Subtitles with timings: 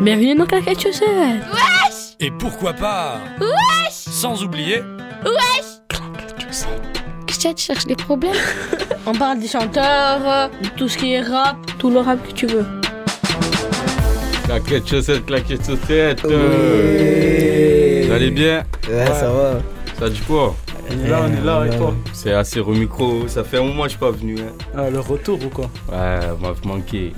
[0.00, 1.06] Bienvenue dans Claquette Chaussette.
[1.52, 4.80] Wesh Et pourquoi pas Wesh Sans oublier
[5.24, 6.68] Wesh Claquette Chaussette.
[7.26, 8.32] Qu'est-ce que tu cherches des problèmes
[9.06, 12.46] On parle des chanteurs, de tout ce qui est rap, tout le rap que tu
[12.46, 12.64] veux.
[14.44, 16.20] Claquette chaussette, claquette chaussette.
[16.24, 18.06] Oui.
[18.06, 19.58] Vous allez bien Ouais, ça va.
[19.98, 20.54] Ça dit quoi
[20.90, 23.62] On est là, on est là, et toi C'est assez au micro, ça fait un
[23.62, 24.36] moment que je suis pas venu.
[24.40, 24.52] Hein.
[24.76, 27.12] Ah, Le retour ou quoi Ouais, m'avez manqué.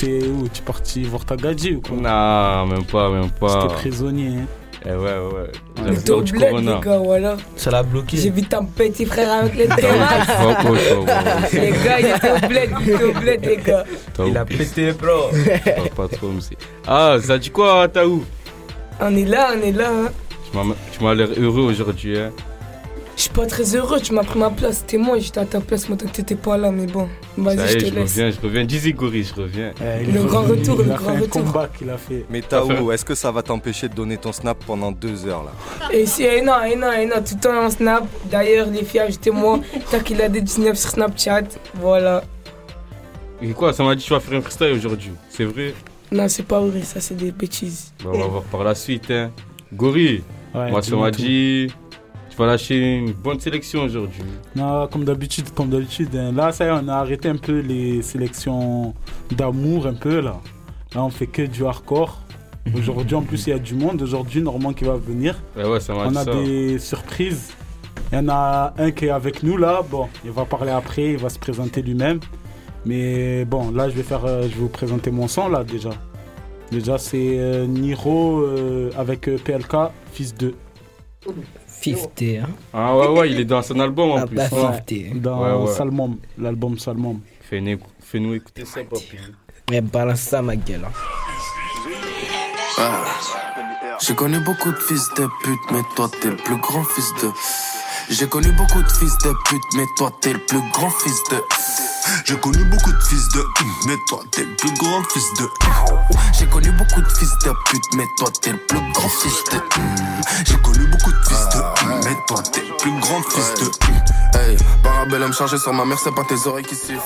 [0.00, 0.48] T'étais où?
[0.52, 1.96] Tu es parti voir ta gadji ou quoi?
[1.96, 3.62] Non, même pas, même pas.
[3.62, 4.38] T'étais prisonnier.
[4.38, 4.46] Hein.
[4.86, 5.52] Eh ouais, ouais,
[5.84, 6.74] J'avais peur du corona.
[6.76, 7.36] les gars, voilà.
[7.54, 8.16] Ça l'a J'ai bloqué.
[8.30, 10.26] vu ton petit frère avec les terrasses.
[11.52, 13.84] Les gars, il était au bled, il était au bled, les gars.
[14.26, 15.28] Il a pété, bro.
[15.64, 16.56] pas- pas trop, monsieur.
[16.86, 18.24] Ah, ça dit quoi, Taou
[19.02, 19.90] On est là, on est là.
[19.90, 20.08] hein.
[20.50, 22.30] Tu m'as- Tu m'as l'air heureux aujourd'hui, hein.
[23.20, 24.78] Je suis pas très heureux, tu m'as pris ma place.
[24.78, 27.06] C'était moi, j'étais à ta place, moi, tant que t'étais pas là, mais bon.
[27.36, 28.12] Vas-y, je te je laisse.
[28.12, 28.64] reviens, je reviens.
[28.64, 29.72] Dizzy Gori, je reviens.
[29.78, 31.44] Eh, Le grand retour, il le a grand fait un retour.
[31.44, 32.24] combat qu'il a fait.
[32.30, 35.52] Mais Taou, est-ce que ça va t'empêcher de donner ton snap pendant deux heures là?
[35.92, 38.04] Et si, eh non, eh non, eh non, tout le temps en snap.
[38.30, 39.60] D'ailleurs, les filles, ajoutez-moi.
[39.90, 41.42] Tant qu'il a des 19 sur Snapchat.
[41.74, 42.24] Voilà.
[43.42, 45.12] Et quoi, ça m'a dit que tu vas faire un freestyle aujourd'hui.
[45.28, 45.74] C'est vrai?
[46.10, 47.92] Non, c'est pas vrai, ça, c'est des bêtises.
[48.02, 49.30] Bon, On va voir par la suite, hein.
[49.74, 50.24] Gori,
[50.54, 51.20] Ouais, moi, ça m'a tout.
[52.30, 54.22] Tu vas lâcher une bonne sélection aujourd'hui.
[54.56, 56.14] Non, comme d'habitude, comme d'habitude.
[56.16, 56.32] hein.
[56.32, 58.94] Là, ça y est, on a arrêté un peu les sélections
[59.32, 60.40] d'amour, un peu là.
[60.94, 62.20] Là, on fait que du hardcore.
[62.76, 64.00] Aujourd'hui, en plus, il y a du monde.
[64.02, 65.40] Aujourd'hui, Normand qui va venir.
[65.56, 66.32] Ouais, ouais, ça On a ça.
[66.34, 67.52] des surprises.
[68.12, 69.82] Il y en a un qui est avec nous là.
[69.88, 72.20] Bon, il va parler après, il va se présenter lui-même.
[72.86, 75.90] Mais bon, là, je vais faire, euh, je vais vous présenter mon son là déjà.
[76.70, 79.74] Déjà, c'est euh, Niro euh, avec PLK,
[80.12, 80.54] fils de.
[81.82, 82.48] 50, hein.
[82.72, 84.36] Ah ouais, ouais, il est dans son album en Ah plus.
[84.36, 84.60] bah, Ouais.
[84.60, 85.20] 50.
[85.20, 85.74] Dans Ouais, ouais.
[85.74, 87.20] Salmom, l'album Salmom.
[87.42, 89.16] Fais-nous fais-nous écouter ça, papi.
[89.70, 90.84] Mais balance ça, ma gueule.
[90.84, 90.90] hein.
[94.00, 97.28] J'ai connu beaucoup de fils de pute, mais toi t'es le plus grand fils de.
[98.08, 101.36] J'ai connu beaucoup de fils de pute, mais toi t'es le plus grand fils de.
[102.24, 103.44] J'ai connu beaucoup de fils de
[103.86, 105.48] mais toi t'es le plus grand fils de
[106.38, 109.60] J'ai connu beaucoup de fils de pute, mais toi t'es le plus grand fils de.
[110.46, 114.56] J'ai connu beaucoup de fils de mais toi t'es le plus grand fils de Hey,
[114.82, 117.00] parabellum chargé sur ma mère, c'est pas tes oreilles qui sifflent.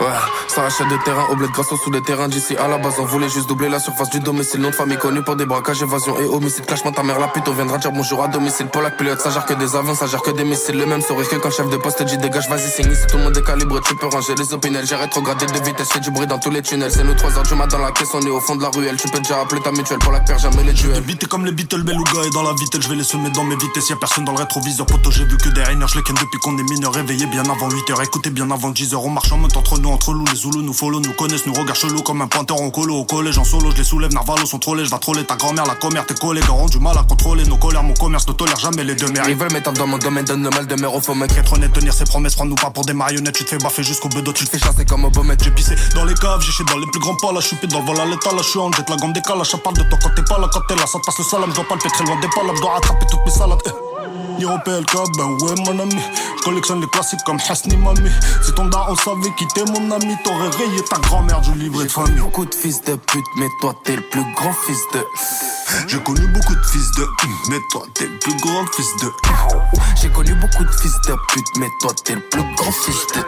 [0.00, 0.06] Ouais,
[0.46, 2.94] ça rachète des terrains au bled grâce sous des terrains d'ici à la base.
[2.98, 4.60] On voulait juste doubler la surface du domicile.
[4.60, 6.66] Nom de famille connu pour des braquages, évasion et homicide.
[6.66, 8.68] Clashement ta mère, la pute, on viendra dire bonjour à domicile.
[8.68, 10.78] Polak pilote, ça gère que des avions, ça gère que des missiles.
[10.78, 13.02] Le même sourire que quand chef de poste dit dégage, vas-y, signe ici.
[13.10, 14.86] Tout le monde est calibré, tu peux ranger les opinels.
[14.86, 16.92] J'ai rétrogradé de vitesse, fait du bruit dans tous les tunnels.
[16.92, 18.68] C'est nous 3 heures du mat dans la caisse, on est au fond de la
[18.68, 18.96] ruelle.
[18.96, 21.02] Tu peux déjà appeler ta mutuelle, Polak perd jamais les duels.
[21.02, 23.56] Vite comme les Beatles, Beluga et dans la vitelle, je vais les semer dans mes
[23.56, 23.90] vitesses.
[23.90, 26.62] Y'a personne dans le rétroviseur, poto, j'ai vu que des je les depuis qu'on est
[26.62, 28.94] mineur, réveillé bien avant 8h, écoutez bien avant 10h.
[28.96, 31.54] On marche en mode entre nous, entre loups, les zoulous nous follow, nous connaissent, nous
[31.54, 32.96] regardent chelou comme un pointeur en colo.
[32.96, 35.66] Au collège, en solo, je les soulève, Narvalo sont trollés, je vais troller ta grand-mère,
[35.66, 38.58] la commère, tes collègues ont du mal à contrôler nos colères, mon commerce ne tolère
[38.58, 39.28] jamais les deux mères.
[39.28, 41.14] Ils veulent m'étendre dans mon domaine, donne le mal de mer au faux.
[41.14, 44.08] Être honnête, tenir ses promesses, prends-nous pas pour des marionnettes, tu te fais baffer jusqu'au
[44.08, 46.78] bedeau, tu te Fais chasser comme beau mec, J'ai pissé dans les caves, j'ai dans
[46.78, 48.88] les plus grands pas, je suis dans le vol à l'état, je suis en jette,
[48.88, 50.86] la gomme des calages, ça parle de toi quand t'es pas là, quand t'es là,
[50.86, 53.24] ça passe le salam, je dois pas le très loin des palabres, dois rattraper toutes
[53.26, 53.87] mes salades.
[54.38, 55.96] Niro PLK, ben ouais mon ami
[56.38, 58.08] Je collectionne les classiques comme Hasni Mami
[58.42, 61.90] Si ton daron savait qui t'es mon ami T'aurais rayé ta grand-mère du livret de
[61.90, 65.04] famille Beaucoup de fils de pute, mais toi t'es le plus grand fils de.
[65.88, 67.04] J'ai connu beaucoup de fils de
[67.50, 69.10] Mais toi t'es le plus grand fils de
[70.00, 73.22] J'ai connu beaucoup de fils de pute, mais toi t'es le plus grand fils de.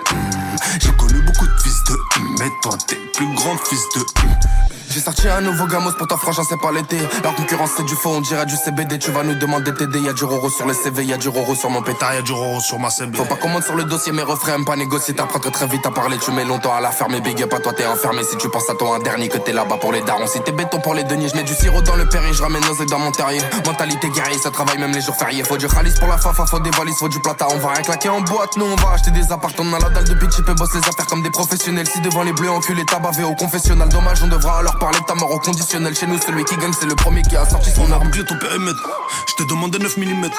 [0.80, 1.96] J'ai connu beaucoup de fils de
[2.38, 6.16] Mais toi t'es le plus grand fils de J'ai sorti un nouveau gamos pour ta
[6.16, 6.98] franchise, c'est pas l'été.
[7.22, 8.98] La concurrence c'est du faux, on dirait du CBD.
[8.98, 11.70] Tu vas nous demander d'aider, y'a du roro sur le CV, y'a du roro sur
[11.70, 12.12] mon pétard.
[12.12, 14.74] Y'a du roro sur ma CB Faut pas monte sur le dossier, mes refrains pas
[14.74, 15.14] négocier.
[15.14, 17.20] T'apprends très très vite à parler, tu mets longtemps à la fermer.
[17.20, 18.24] Big up à toi, t'es enfermé.
[18.24, 20.26] Si tu penses à toi, un dernier que t'es là-bas pour les darons.
[20.26, 22.64] Si t'es béton pour les deniers, je mets du sirop dans le péril, je ramène
[22.64, 23.40] nos dans mon terrier.
[23.64, 25.44] Mentalité guerrier, ça travaille même les jours fériés.
[25.44, 27.46] Faut du khalis pour la fafa, faut des valises, faut du plata.
[27.48, 29.52] On va rien claquer en boîte, nous on va acheter des apparts.
[29.60, 31.86] On a la dalle de bitch, et bosse les affaires comme des professionnels.
[31.86, 33.88] Si devant les bleus enculés, t'as bavé au confessionnal.
[33.88, 35.94] Dommage, on devra leur parler de ta mort au conditionnel.
[35.94, 38.04] Chez nous, celui qui gagne, c'est le premier qui a sorti son arme.
[38.04, 38.82] bouclé ton périmètre
[39.28, 40.30] Je t'ai demandé 9 mm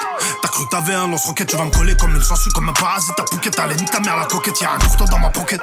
[0.42, 2.72] T'as cru que t'avais un lance-roquette Tu vas me coller comme une sangsue, comme un
[2.72, 5.60] parasite Ta pouquette, allez nique ta mère la coquette Y'a un couteau dans ma pocket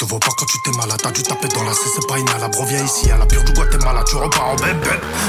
[0.00, 2.18] je te vois pas quand tu t'es malade, t'as dû taper dans la c'est pas
[2.18, 2.54] inhalable.
[2.56, 4.76] Reviens ici à la pure du Guatemala, tu repars en bête.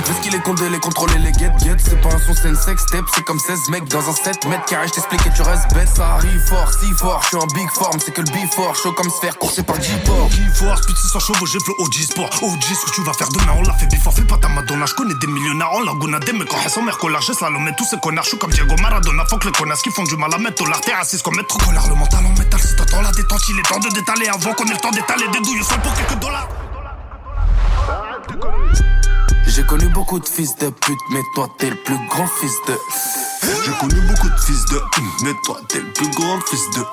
[0.05, 2.49] Vu ce qu'il est condé, les contrôler, les get get C'est pas un son, c'est
[2.49, 4.87] une sex step C'est comme 16 mecs dans un 7 mètres carrés.
[4.87, 5.89] Je t'explique et tu restes bête.
[5.89, 8.91] Ça arrive fort, si fort, je suis en big form C'est que le before, chaud
[8.91, 10.29] comme sphère Coursé par G-Port.
[10.29, 12.29] Qui faut speed 600 chevaux, j'ai le OG Sport.
[12.43, 14.48] OG, ce que tu vas faire demain, on l'a fait before, fais pas ta
[14.79, 14.85] Madonna.
[14.85, 17.85] Je connais des millionnaires en Laguna, des mecs en son mère collage, slalom, et tous
[17.85, 19.25] ces connards, je comme Diego Maradona.
[19.25, 21.39] Faut que les connasses qui font du mal à mettre au lard, t'es raciste comme
[21.39, 22.59] être collard, le mental en métal.
[22.59, 25.27] Si t'attends la détente, il est temps de détaler avant qu'on ait le temps d'étaler
[25.27, 26.47] des douilles au sol pour quelques dollars.
[29.49, 32.77] J'ai connu beaucoup de fils de pute, mais toi t'es le plus grand fils de.
[33.65, 34.79] J'ai connu beaucoup de fils de
[35.23, 36.85] mais toi t'es le plus grand fils de.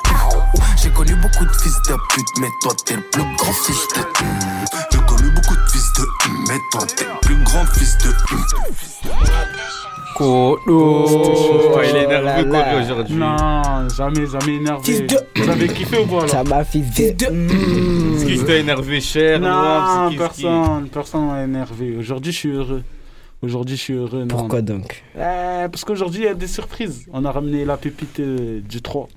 [0.82, 4.02] J'ai connu beaucoup de fils de pute, mais toi t'es le plus grand fils de.
[4.90, 6.06] J'ai connu beaucoup de fils de
[6.48, 8.14] mais toi t'es le plus grand fils de.
[10.16, 10.58] Kodo.
[10.68, 12.64] Oh, il est énervé là, là.
[12.64, 13.16] Kodo aujourd'hui.
[13.16, 14.82] Non, jamais, jamais énervé.
[14.84, 17.26] Fils de- Vous avez kiffé ou pas là Ça m'a fils Fils de.
[17.30, 18.14] Mmh.
[18.16, 21.96] Est-ce qu'il t'a énervé cher Non, c'est qui- personne, personne m'a énervé.
[21.98, 22.82] Aujourd'hui, je suis heureux.
[23.42, 24.20] Aujourd'hui, je suis heureux.
[24.20, 24.26] non.
[24.28, 25.04] Pourquoi donc?
[25.16, 27.06] Euh, Parce qu'aujourd'hui, il y a des surprises.
[27.12, 29.08] On a ramené la pépite euh, du 3.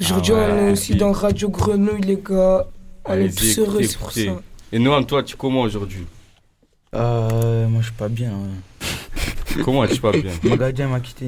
[0.00, 2.66] Aujourd'hui, Ah ouais, on est aussi puis- dans Radio Grenouille, les gars.
[3.06, 4.20] On est tous heureux, c'est pour ça.
[4.72, 6.06] Et Noam, toi, tu comment aujourd'hui?
[6.94, 8.30] Euh, moi je suis pas bien.
[8.30, 8.86] hein.
[9.62, 11.26] Comment tu pas bien Mon gardien m'a quitté.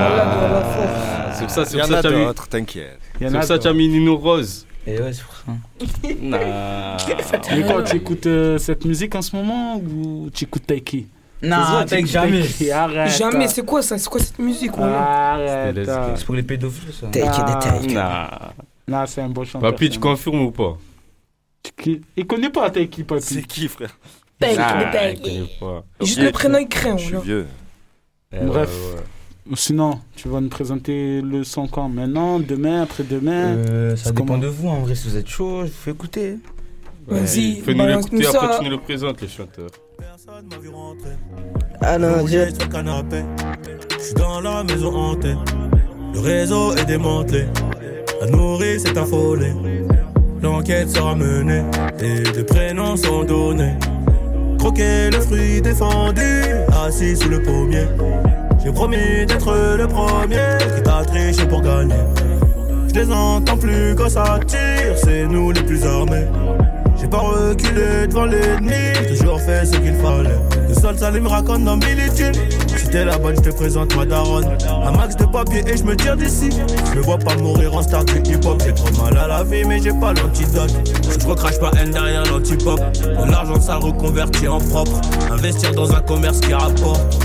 [0.00, 2.24] Ah, C'est pour ça, c'est Il y pour en ça a que t'as mis.
[2.26, 2.98] d'autres, t'inquiète.
[3.20, 3.70] Il y en C'est a pour ça que d'autres.
[3.70, 4.66] t'as mis Nino Rose.
[4.86, 5.42] Et ouais, c'est pour ça.
[6.22, 6.96] Nah.
[7.54, 11.06] Mais quoi, tu écoutes euh, cette musique en ce moment ou tu écoutes Taiki?
[11.42, 12.42] Non, t'inquiète, jamais.
[12.72, 13.10] Arrête.
[13.16, 13.96] Jamais, c'est quoi ça?
[13.98, 15.88] C'est quoi cette musique Arrête.
[15.88, 16.12] Ah.
[16.16, 17.06] C'est pour les pédophiles ça.
[17.08, 17.58] Take it, Ah.
[17.62, 17.92] take it.
[17.94, 18.52] Nah.
[18.88, 19.70] Non, c'est un beau chanteur.
[19.70, 20.76] Papy, c'est tu confirmes ou pas?
[21.76, 23.46] Qui- Il connaît pas Taiki, C'est Papy.
[23.46, 23.96] qui, frère?
[24.40, 25.84] Pas.
[26.00, 26.96] Juste le prénom, il craint.
[26.96, 27.46] Je suis vieux.
[28.32, 28.70] Eh, Bref.
[28.70, 29.56] ouais, ouais.
[29.56, 31.88] Sinon, tu vas nous présenter le son quand?
[31.88, 33.56] Maintenant, demain, après-demain?
[33.56, 34.38] Euh, ça dépend comment?
[34.38, 34.94] de vous en vrai.
[34.94, 36.36] Si vous êtes chaud, je vous fais écouter.
[37.06, 38.42] Vas-y, Fais-nous l'écouter, ça.
[38.44, 39.70] après tu nous le présentes, le chanteur.
[39.98, 41.10] Personne m'a vu rentrer.
[41.80, 42.26] Ah non.
[42.26, 45.34] Je suis dans la maison hantée.
[46.14, 47.46] Le réseau est démantelé.
[48.20, 49.52] La nourrice est affolée.
[50.42, 51.64] L'enquête sera menée.
[52.00, 53.74] Et des prénoms sont donnés.
[54.60, 56.44] Croquer le fruit défendu.
[56.84, 57.86] Assis sous le pommier.
[58.62, 61.94] J'ai promis d'être le premier qui t'a triché pour gagner.
[62.88, 66.26] Je les entends plus quand ça tire, c'est nous les plus armés.
[67.00, 70.59] J'ai pas reculé devant l'ennemi, toujours fait ce qu'il fallait.
[70.70, 72.08] Le sol salé me raconte dans Billy
[72.90, 74.46] t'es la bonne, je te présente ma daronne.
[74.84, 76.50] Un max de papier et je me tire d'ici.
[76.92, 78.62] Je me vois pas mourir en star du hip hop.
[78.64, 80.72] J'ai trop mal à la vie, mais j'ai pas l'antidote.
[81.18, 82.80] Je recrache pas haine derrière l'antipop.
[83.02, 85.00] De l'argent sale reconverti en propre.
[85.30, 87.18] Investir dans un commerce qui rapporte.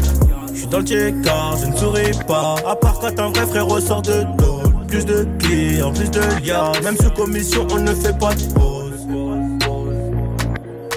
[0.52, 2.56] Je suis dans le check-car, je ne souris pas.
[2.68, 4.62] À part quand un vrai frère ressort de dos.
[4.88, 6.72] Plus de clients, plus de liens.
[6.84, 8.75] Même sous commission, on ne fait pas de pause.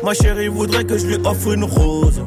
[0.08, 2.22] Ma chérie voudrait que je lui offre une rose.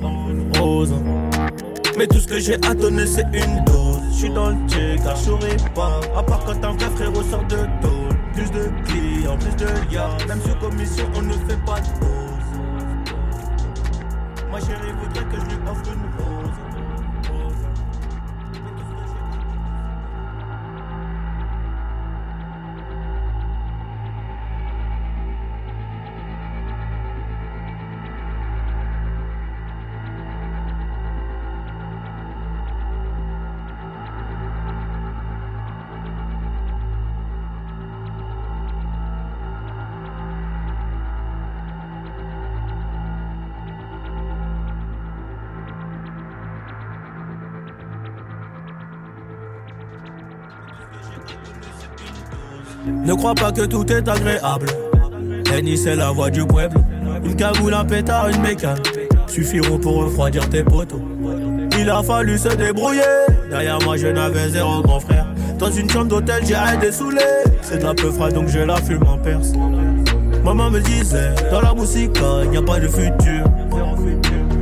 [1.97, 3.97] Mais tout ce que j'ai à donner, c'est une dose.
[4.11, 5.99] Je suis dans le check-car, je souris pas.
[6.15, 8.15] À part quand un vrai frère ressort de dos.
[8.35, 10.15] Plus de clients, plus de liens.
[10.27, 12.49] Même sous commission, on ne fait pas de pause.
[14.51, 16.10] Ma chérie voudrait que je lui offre une
[53.03, 54.68] Ne crois pas que tout est agréable.
[55.53, 56.77] Henny, c'est la voix du peuple.
[57.24, 58.79] Une cagoule, un pétard, une bécane.
[59.27, 61.01] Suffiront pour refroidir tes poteaux.
[61.79, 63.01] Il a fallu se débrouiller.
[63.50, 65.25] Derrière moi, je n'avais zéro grand frère.
[65.58, 67.22] Dans une chambre d'hôtel, j'ai arrêté saoulé.
[67.62, 69.53] C'est la peu froid, donc je la fume en perse.
[70.43, 73.46] Maman me disait, dans la musique, il n'y a pas de futur.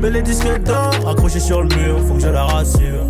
[0.02, 3.06] Mais les disques d'or accrochés sur le mur, faut que je la rassure.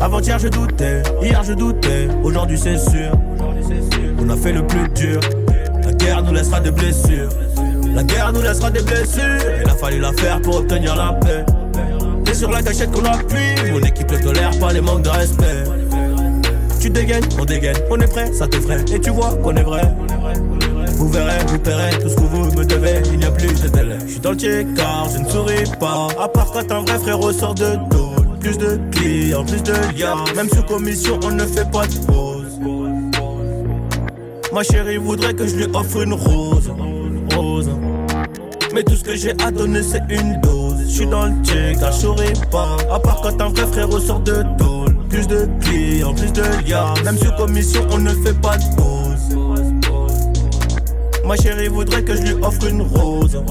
[0.00, 3.12] Avant-hier je doutais, hier je doutais, aujourd'hui c'est sûr.
[4.24, 5.20] On a fait le plus dur.
[5.84, 7.28] La guerre nous laissera des blessures.
[7.94, 9.22] La guerre nous laissera des blessures.
[9.62, 11.44] Il a fallu la faire pour obtenir la paix.
[12.30, 15.64] Et sur la gâchette qu'on appuie, mon équipe ne tolère pas les manques de respect.
[16.80, 18.82] Tu dégaines, on dégaine, on est prêt, ça te ferait.
[18.94, 19.82] Et tu vois qu'on est vrai.
[20.96, 23.68] Vous verrez, vous paierez tout ce que vous me devez, il n'y a plus de
[23.68, 23.98] délai.
[24.06, 26.08] Je suis dans le check-car, je ne souris pas.
[26.18, 28.12] À part quand un vrai frère ressort de dos.
[28.40, 30.24] Plus de clients, plus de liens.
[30.34, 32.23] Même sous commission, on ne fait pas de pause.
[34.54, 36.70] Ma chérie voudrait que je lui offre une rose.
[38.72, 40.76] Mais tout ce que j'ai à donner, c'est une dose.
[40.86, 42.76] Je suis dans le check-car, je souris pas.
[42.88, 44.84] À part quand un vrai frère ressort de dos.
[45.08, 46.94] Plus de clients, plus de liens.
[47.04, 49.36] Même sous commission, on ne fait pas de pause.
[51.26, 53.42] Ma chérie voudrait que je lui offre une rose.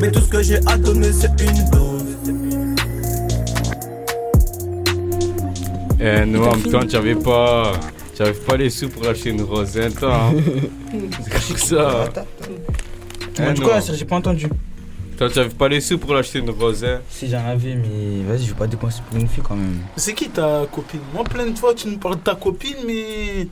[0.00, 2.16] Mais tout ce que j'ai à donner, c'est une dose.
[6.00, 7.74] Eh, Noam, toi, tu avais pas.
[8.14, 10.14] Tu avais pas les sous pour acheter une rose, hein, toi.
[10.30, 10.34] hein.
[11.24, 12.08] C'est comme ça.
[13.34, 14.46] Tu m'as dit quoi, J'ai pas entendu.
[15.18, 18.22] Toi, tu avais pas les sous pour l'acheter une rose, hein Si j'en avais, mais
[18.28, 19.78] vas-y, je vais pas dépenser pour une fille quand même.
[19.96, 21.00] C'est qui ta copine?
[21.12, 23.48] Moi, plein de fois, tu me parles de ta copine, mais.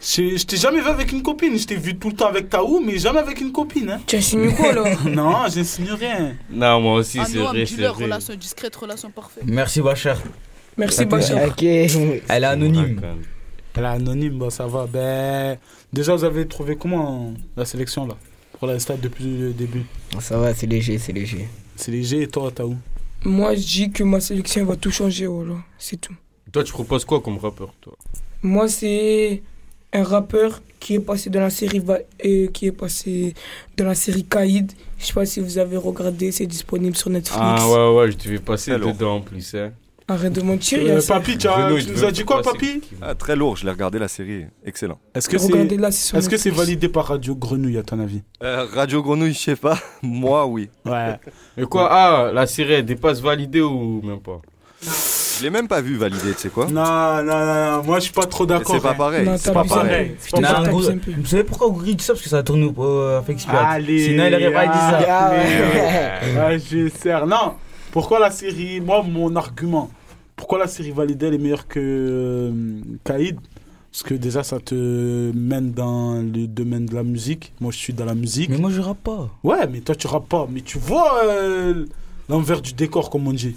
[0.00, 1.56] Je, je t'ai jamais vu avec une copine.
[1.58, 3.90] Je t'ai vu tout le temps avec Taou, mais jamais avec une copine.
[3.90, 4.00] Hein.
[4.06, 6.34] Tu as signé quoi là Non, j'insigne rien.
[6.50, 7.88] Non, moi aussi, Ah c'est vrai, c'est vrai.
[7.88, 9.44] relation discrète, relation parfaite.
[9.46, 10.16] Merci, Bachar.
[10.76, 11.46] Merci, Bachar.
[11.46, 11.62] Ok.
[11.62, 13.00] Elle est anonyme.
[13.74, 14.86] Elle est anonyme, bah, ça va.
[14.86, 15.56] Ben,
[15.92, 18.16] déjà, vous avez trouvé comment la sélection là
[18.58, 19.84] Pour la stade depuis le début?
[20.20, 21.48] Ça va, c'est léger, c'est léger.
[21.76, 22.76] C'est léger et toi, Taou
[23.24, 25.54] Moi, je dis que ma sélection va tout changer, voilà.
[25.78, 26.14] C'est tout.
[26.52, 27.94] Toi, tu proposes quoi comme rappeur, toi?
[28.42, 29.42] Moi, c'est
[29.94, 33.34] un rappeur qui est passé dans la série Va- euh, qui est passé
[33.76, 34.72] dans la série Kaïd.
[34.98, 37.40] Je sais pas si vous avez regardé, c'est disponible sur Netflix.
[37.40, 39.72] Ah ouais, ouais, je devais passer dedans en plus, hein.
[40.12, 41.00] Arrête de mentir, il y a Euh.
[41.06, 43.98] Papy, tu, as- tu nous as dit quoi, Papy Ah, très lourd, je l'ai regardé
[43.98, 44.98] la série, excellent.
[45.14, 49.56] Est-ce que c'est validé par Radio Grenouille, à ton avis Euh, Radio Grenouille, je sais
[49.56, 49.78] pas.
[50.02, 50.68] Moi, oui.
[50.84, 51.18] Ouais.
[51.56, 54.40] Mais quoi Ah, la série, elle dépasse validée ou même pas
[55.38, 58.04] Je l'ai même pas vu valider, tu sais quoi Non, non, non, non, moi je
[58.04, 58.74] suis pas trop d'accord.
[58.74, 59.28] C'est pas pareil.
[59.36, 60.14] C'est pas pareil.
[60.30, 62.12] Vous savez pourquoi Gris dit ça?
[62.12, 63.38] Parce que ça a tourné euh, avec.
[63.48, 65.26] Allez, Sinon, il aurait pas dit ça.
[65.28, 67.26] allez, Ah, je sers.
[67.26, 67.54] Non,
[67.92, 68.80] pourquoi la série?
[68.80, 69.90] Moi, mon argument,
[70.36, 73.38] pourquoi la série validée elle est meilleure que euh, Kaïd?
[73.90, 77.52] Parce que déjà, ça te mène dans le domaine de la musique.
[77.60, 78.48] Moi, je suis dans la musique.
[78.48, 79.28] Mais moi, je rappe pas.
[79.44, 80.48] Ouais, mais toi, tu rappes pas.
[80.50, 81.84] Mais tu vois euh,
[82.30, 83.54] l'envers du décor, comme on dit.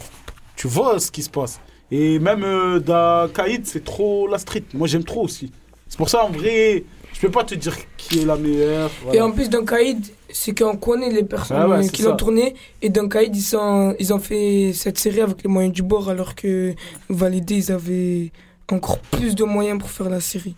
[0.58, 1.62] Tu vois ce qui se passe.
[1.89, 4.63] Et même euh, dans Kaïd, c'est trop la street.
[4.74, 5.53] Moi, j'aime trop aussi.
[5.88, 6.84] C'est pour ça, en vrai,
[7.15, 8.89] je peux pas te dire qui est la meilleure.
[8.89, 9.25] Et voilà.
[9.25, 12.55] en plus, dans Kaïd, c'est qu'on connaît les personnes Ah ouais, euh, qui l'ont tourné.
[12.81, 16.10] Et dans Kaïd, ils, sont, ils ont fait cette série avec les moyens du bord,
[16.10, 16.74] alors que
[17.10, 18.31] Validé, ils avaient
[18.69, 20.55] encore plus de moyens pour faire la série.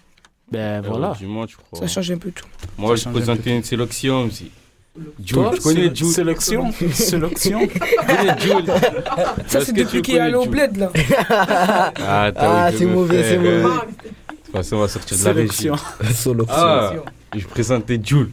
[0.52, 1.16] Ben voilà.
[1.16, 1.80] Tu crois.
[1.80, 2.46] Ça change un peu tout.
[2.76, 4.50] Moi, je change un présentais une sélection aussi.
[5.24, 6.08] Jules, tu connais Jules?
[6.08, 6.72] Sélection?
[6.92, 7.60] Sélection?
[8.40, 8.66] Jules
[9.46, 10.92] Ça, c'est depuis qu'il est allé au bled, là.
[11.30, 11.92] Ah,
[12.34, 13.64] t'as Ah, c'est mauvais, c'est mauvais.
[14.74, 15.54] On va sortir de la régie.
[15.54, 15.76] Sélection.
[16.14, 16.46] Solo.
[16.50, 16.94] Ah,
[17.36, 18.30] je présentais Jules.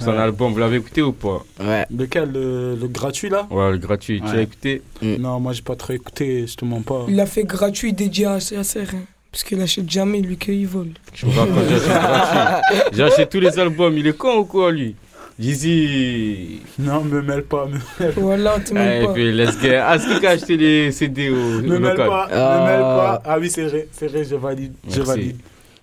[0.00, 0.16] Son Ouais.
[0.18, 1.44] album, vous l'avez écouté ou pas?
[1.60, 1.86] Ouais.
[1.96, 3.46] Lequel le, le gratuit là?
[3.50, 4.20] Ouais, le gratuit.
[4.28, 4.82] Tu l'as écouté?
[5.00, 7.04] Non, moi j'ai pas trop écouté, je te mens pas.
[7.08, 8.94] Il a fait gratuit dédié à CSR.
[8.94, 10.90] hein, parce qu'il achète jamais, lui, qu'il vole.
[11.14, 12.78] Je me rappelle, j'achète gratuit.
[12.92, 13.96] J'ai acheté tous les albums.
[13.96, 14.96] Il est con ou quoi, lui?
[15.38, 16.62] Jeezy.
[16.78, 19.12] Non, me mêle pas, me mêle, Voilà, t'es Ah, même et pas.
[19.12, 19.76] puis, let's get.
[19.76, 22.60] Ah, c'est qui qui a acheté les CD au, me mêle pas, Ah.
[22.60, 23.22] me mêle pas.
[23.24, 25.36] Ah oui, c'est vrai, c'est vrai, je valide, je valide.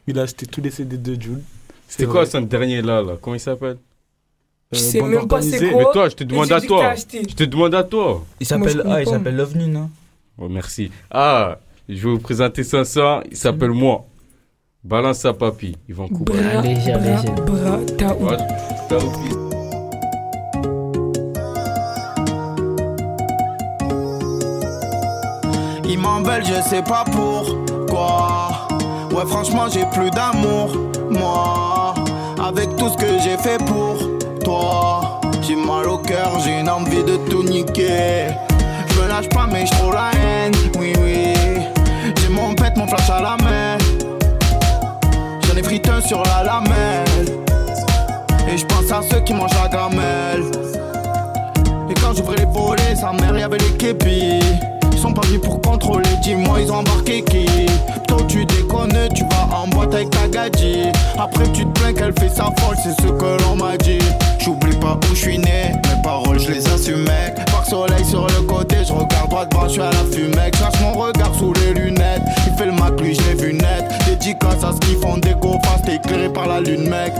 [0.08, 1.42] Il a acheté tous les CD de Jules.
[1.88, 3.14] C'était quoi son dernier là, là?
[3.22, 3.78] Comment il s'appelle?
[4.72, 5.78] Je Euh, sais même pas c'est quoi.
[5.84, 6.96] Mais toi, je te demande j'ai à toi.
[6.96, 8.26] Je te demande à toi.
[8.40, 9.12] Il s'appelle ah, il pas.
[9.12, 9.90] s'appelle Lovni, non?
[10.40, 10.90] Oh, merci.
[11.12, 13.22] Ah, je vais vous présenter son son.
[13.30, 14.04] Il s'appelle Moi.
[14.84, 15.78] Balance ça, papy.
[15.88, 16.34] Ils vont couper.
[16.34, 17.32] Bra, Léger, bra, léger.
[18.10, 18.38] bra,
[25.94, 28.68] Ils m'en veulent, je sais pas pourquoi.
[29.12, 30.72] Ouais, franchement, j'ai plus d'amour,
[31.12, 31.94] moi.
[32.44, 34.00] Avec tout ce que j'ai fait pour
[34.44, 35.22] toi.
[35.44, 38.30] J'ai mal au cœur, j'ai une envie de tout niquer.
[38.88, 41.36] Je me lâche pas, mais je trouve la haine, oui, oui.
[42.20, 43.78] J'ai mon pet, mon flash à la main.
[45.44, 47.38] J'en ai friteux sur la lamelle.
[48.52, 50.46] Et je pense à ceux qui mangent la gamelle.
[51.88, 54.73] Et quand j'ouvrais les volets, sa mère, y'avait les képis.
[55.04, 57.46] Ils sont partis pour contrôler, dis-moi, ils ont embarqué qui?
[58.08, 60.20] Toi, tu déconnes, tu vas en boîte avec ta.
[61.22, 64.00] Après, tu te plains qu'elle fait sa folle, c'est ce que l'on m'a dit.
[64.40, 67.36] J'oublie pas où je suis né, mes paroles, je les assume, mec.
[67.52, 70.52] Par soleil sur le côté, je regarde droit devant, je suis à la fumée.
[70.58, 72.22] Cherche mon regard sous les lunettes.
[72.48, 73.84] Il fait le mac, lui, je vu net.
[74.06, 75.60] Dédicace à ce qu'ils font des go
[75.94, 77.12] éclairé par la lune, mec.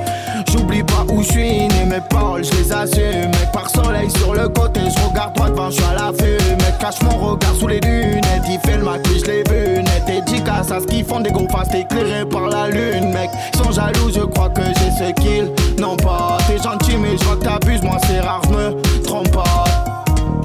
[0.54, 3.52] J'oublie pas où je suis né, mes paroles, je les assume, mec.
[3.52, 6.74] Par soleil sur le côté, je regarde droit devant, je suis à la fumée.
[6.80, 10.04] Cache mon regard sous les lunettes, il fait le mac, lui, je l'ai vu net.
[10.06, 13.32] Dédicace à ce qu'ils font des go fast, éclairé par la lune, mec.
[13.56, 16.38] Sont jaloux, je crois que j'ai ce qu'ils n'ont pas.
[16.48, 19.64] T'es gentil, mais je vois que t'abuses, moi c'est rare, je me trompe pas.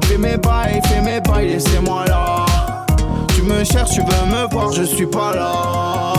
[0.04, 2.46] Fais mes bails, fais mes bails, laissez-moi là.
[3.34, 6.12] Tu me cherches, tu veux me voir, je suis pas là.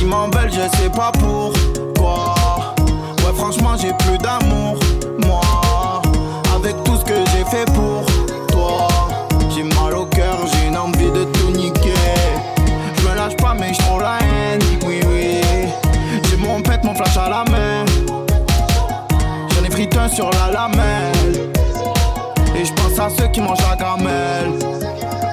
[0.00, 2.33] Ils m'en veulent, je sais pas pourquoi.
[3.36, 4.78] Franchement, j'ai plus d'amour,
[5.26, 5.40] moi.
[6.54, 8.04] Avec tout ce que j'ai fait pour
[8.48, 8.88] toi.
[9.54, 11.94] J'ai mal au cœur, j'ai une envie de tout niquer.
[12.96, 15.40] Je me lâche pas, mais je la haine, oui, oui.
[16.28, 17.84] J'ai mon pet, mon flash à la main.
[19.50, 21.50] J'en ai friteux sur la lamelle.
[22.56, 24.58] Et je pense à ceux qui mangent la gamelle.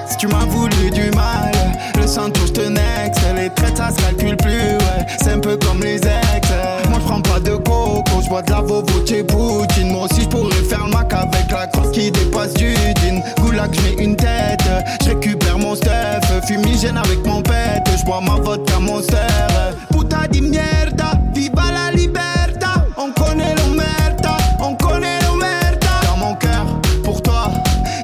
[0.08, 1.52] Si tu m'as voulu du mal,
[1.96, 3.20] le sans touche de next.
[3.36, 5.06] Les traites, ça se calcule plus, ouais.
[5.22, 6.48] C'est un peu comme les ex.
[6.88, 9.90] Moi, je prends pas de coco, je bois de la vovo chez Poutine.
[9.90, 13.20] Moi aussi, je pourrais faire mac avec la crosse qui dépasse du din.
[13.40, 14.62] Goulag, mets une tête.
[15.04, 16.42] Je récupère mon stuff.
[16.46, 17.88] Fumigène avec mon pète.
[17.98, 19.74] Je bois ma vodka, mon sœur.
[19.90, 22.86] Puta di mierda, viva la libertà.
[22.96, 26.00] On connaît l'omerta, on connaît l'omerta.
[26.06, 26.64] Dans mon cœur,
[27.02, 27.50] pour toi,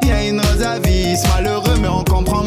[0.04, 1.22] y a une rose à vis.
[1.34, 2.37] Malheureux, mais on comprend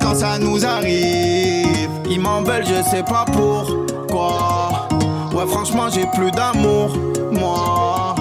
[0.00, 1.90] quand ça nous arrive.
[2.08, 4.88] Ils m'en veulent, je sais pas pourquoi.
[5.32, 6.90] Ouais, franchement, j'ai plus d'amour,
[7.32, 8.14] moi.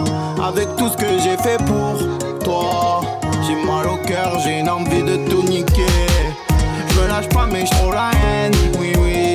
[0.43, 1.97] Avec tout ce que j'ai fait pour
[2.43, 3.01] toi.
[3.45, 5.85] J'ai mal au cœur, j'ai une envie de tout niquer.
[6.89, 9.33] Je me lâche pas, mais je trouve la haine, oui, oui.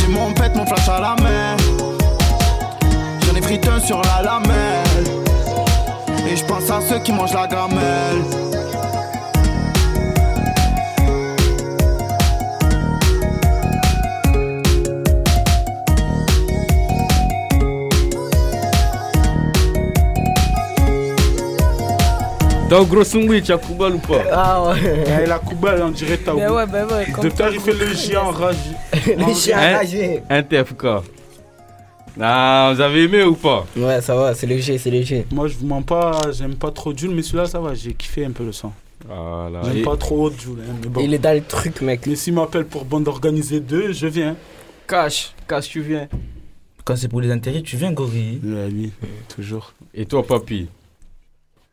[0.00, 1.56] J'ai mon pet, mon flash à la main.
[3.26, 5.04] J'en ai pris un sur la lamelle.
[6.30, 8.37] Et je pense à ceux qui mangent la gamelle.
[22.68, 24.22] Dans gros sandwich, tu as Koubal ou pas?
[24.30, 25.22] Ah ouais.
[25.22, 28.58] Et la Kuba, on dirait t'as Ben ouais, ben toi, il fait le chien enragé.
[29.16, 29.74] Le chien Hein?
[29.76, 30.20] enragé.
[30.28, 30.84] Un TFK.
[32.20, 33.64] Ah, vous avez aimé ou pas?
[33.76, 35.24] Ouais, ça va, c'est léger, c'est léger.
[35.32, 38.24] Moi, je vous mens pas, j'aime pas trop Jules, mais celui-là, ça va, j'ai kiffé
[38.26, 38.72] un peu le son.
[39.06, 39.62] Voilà.
[39.64, 41.00] J'aime Et- pas trop Jules, hein, mais bon.
[41.00, 42.06] Il est dans le truc, mec.
[42.06, 44.36] Mais s'il m'appelle pour bande organisée 2, je viens.
[44.86, 46.08] Cash, cash, tu viens.
[46.84, 48.40] Quand c'est pour les intérêts, tu viens, Gorille.
[48.44, 48.90] Ouais, oui,
[49.34, 49.72] toujours.
[49.94, 50.66] Et toi, papy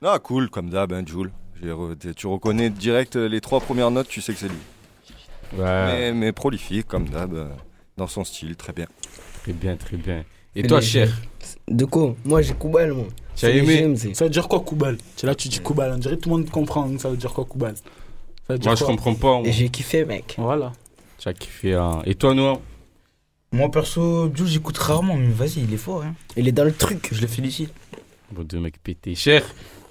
[0.07, 1.31] Ah, cool, comme d'hab, hein, Jules.
[2.15, 4.57] Tu reconnais direct euh, les trois premières notes, tu sais que c'est lui.
[5.57, 5.63] Ouais.
[5.63, 7.47] Mais, mais prolifique, comme d'hab, euh,
[7.97, 8.85] dans son style, très bien.
[9.41, 10.23] Très bien, très bien.
[10.55, 11.09] Et toi, cher
[11.67, 12.15] De quoi?
[12.23, 13.05] Moi, j'ai Koubal, moi.
[13.35, 14.97] Tu as aimé Ça veut dire quoi, Koubal?
[15.17, 17.33] Tu- Là, tu dis Koubal, on dirait que tout le monde comprend, ça veut dire
[17.33, 17.81] quoi, Koubal Ça
[18.53, 18.93] veut dire Moi, je quoi?
[18.93, 19.39] comprends pas.
[19.39, 19.47] moi.
[19.47, 20.35] Et j'ai kiffé, mec.
[20.37, 20.71] Voilà.
[21.17, 21.73] Tu as kiffé.
[21.73, 22.01] hein.
[22.05, 22.59] Et toi, Noah?
[23.51, 26.03] Moi, perso, Jules, j'écoute rarement, mais vas-y, il est fort.
[26.03, 26.13] Hein.
[26.37, 27.09] Il est dans le truc.
[27.11, 27.73] Je le félicite.
[28.31, 29.15] Bon, deux mecs pétés.
[29.15, 29.43] Cher,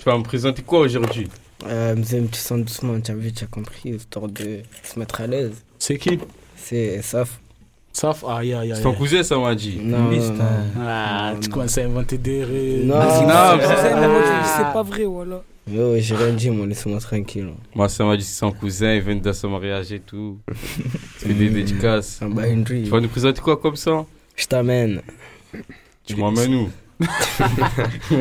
[0.05, 1.29] tu vas me présenter quoi aujourd'hui?
[1.67, 5.27] Euh, petit son doucement, tu as vu, tu as compris, histoire de se mettre à
[5.27, 5.65] l'aise.
[5.79, 6.19] C'est qui?
[6.57, 7.41] C'est Saf.
[7.91, 8.73] Saf, aïe, aïe, aïe.
[8.77, 9.79] C'est ton cousin, ça m'a dit.
[9.81, 10.41] Non, non, c'est non.
[10.45, 12.81] un- Ah, tu commences à inventer des ré...
[12.85, 13.73] Non, Ah, c'est non,
[14.45, 14.71] C'est Ah.
[14.75, 15.43] pas vrai, voilà.
[15.71, 17.49] Ouais, j'ai rien dit, moi, laissez-moi tranquille.
[17.75, 20.37] Moi, ça m'a dit c'est son cousin, il vient de son mariage et tout.
[21.19, 22.19] Tu fais des dédicaces.
[22.21, 24.05] Ah bah, une Tu vas nous présenter quoi comme ça?
[24.37, 25.01] Je t'amène.
[26.05, 26.69] Tu m'emmènes où?
[28.09, 28.15] Tu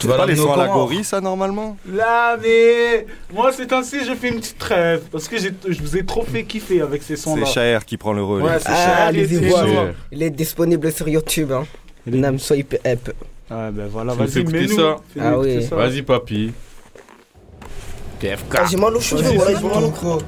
[0.00, 1.76] C'est pas les sons à la gorille, ça, normalement?
[1.92, 5.02] Là, mais moi, ces temps-ci, je fais une petite trêve.
[5.10, 7.46] Parce que je vous ai trop fait kiffer avec ces sons-là.
[7.46, 8.44] C'est Shaher qui prend le relais.
[8.44, 9.06] Ouais, c'est Ah, cher.
[9.08, 9.66] allez-y c'est voir.
[9.66, 9.94] cher.
[10.12, 11.52] Il est disponible sur YouTube.
[11.52, 11.64] Hein.
[12.06, 13.08] Il est- Nam Swipe App.
[13.50, 14.76] Ouais, ben voilà, vas-y, mets-nous.
[14.76, 15.62] ça Ah oui.
[15.62, 15.76] ça.
[15.76, 16.52] Vas-y, papy.
[18.20, 18.54] PFK.
[18.58, 20.18] Ah, j'ai mal aux cheveux, voilà, j'ai mal au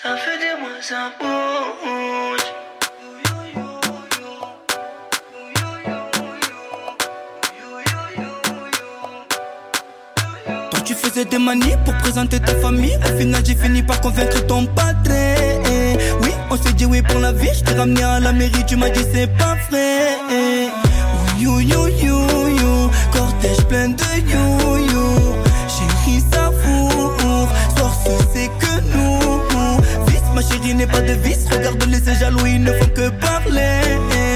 [0.00, 2.46] Ça fait des mois ça bouge.
[10.70, 12.96] Toi tu faisais des manies pour présenter ta famille.
[13.04, 15.58] Au final j'ai fini par convaincre ton patron.
[16.22, 17.50] Oui on s'est dit oui pour la vie.
[17.52, 20.68] Je t'ai ramené à la mairie tu m'as dit c'est pas vrai.
[21.38, 24.87] You you you you Cortège plein de you
[30.68, 31.46] Chérie n'est pas de vice.
[31.50, 33.80] Regarde-les ces jaloux ils ne font que parler.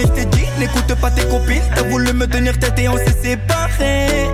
[0.02, 1.62] Je t'ai dit n'écoute pas tes copines.
[1.74, 4.28] T'as voulu me tenir tête et on s'est séparés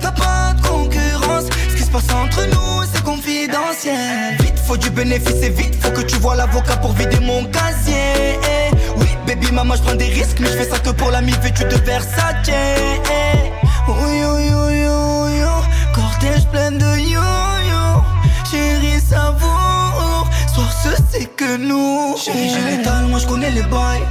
[0.00, 1.44] T'as pas de concurrence.
[1.70, 4.36] Ce qui se passe entre nous, c'est confidentiel.
[4.40, 5.74] Vite, faut du bénéfice et vite.
[5.82, 8.38] Faut que tu vois l'avocat pour vider mon casier.
[8.44, 10.38] Eh, Oui, baby, maman, je prends des risques.
[10.40, 12.48] Mais je fais ça que pour l'ami vêtu de Versace?
[12.48, 13.50] Eh,
[13.88, 14.86] Oui, oui, oui, oui,
[15.24, 15.40] oui.
[15.94, 16.98] Cortège plein de
[21.26, 22.16] que nous.
[22.16, 24.02] Chérie, j'ai l'étal, moi je connais les bails.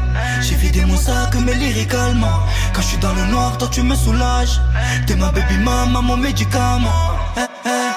[0.41, 2.39] J'ai vidé mon sac, mais lyricalement.
[2.73, 4.59] Quand je suis dans le noir, toi tu me soulages.
[5.07, 6.89] T'es ma baby mama, mon médicament.
[7.37, 7.90] Eh, eh.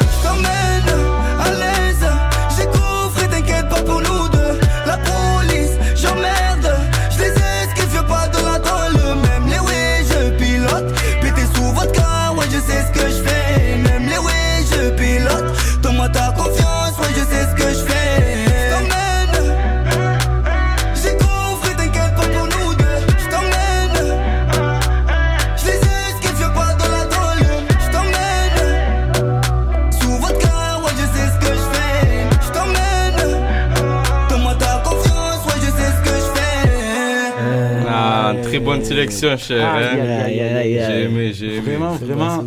[38.85, 39.75] Ah, bonne sélection, cher.
[39.75, 40.20] Aïe, hein.
[40.25, 40.85] aïe, aïe.
[40.87, 41.77] J'ai aimé, j'ai aimé.
[41.77, 42.44] Vraiment, vraiment.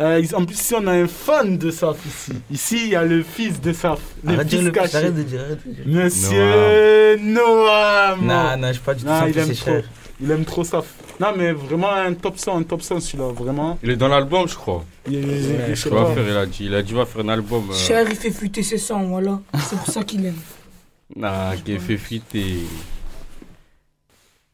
[0.00, 2.32] Euh, en plus, ici, on a un fan de Saf ici.
[2.52, 3.98] Ici, il y a le fils de Saf.
[4.24, 4.96] Le Arrête de fils le- caché.
[4.96, 5.84] arrête de dire, arrête de dire.
[5.86, 8.20] Monsieur Noam.
[8.24, 9.64] Non, non, je suis pas du tout Non, Saf, il aime trop.
[9.64, 9.82] cher.
[10.20, 10.84] Il aime trop Saf.
[11.20, 13.76] Non, mais vraiment un top 100, un top 100 celui-là, vraiment.
[13.82, 14.84] Il est dans l'album, je crois.
[15.10, 15.20] Il
[15.74, 16.66] je crois faire, a dit.
[16.66, 17.64] Il a dit, va faire un album.
[17.70, 19.40] euh, Cher, il fait fuiter ses sangs, voilà.
[19.68, 20.34] C'est pour ça qu'il aime.
[21.16, 22.58] Nah, qui est fait fuiter.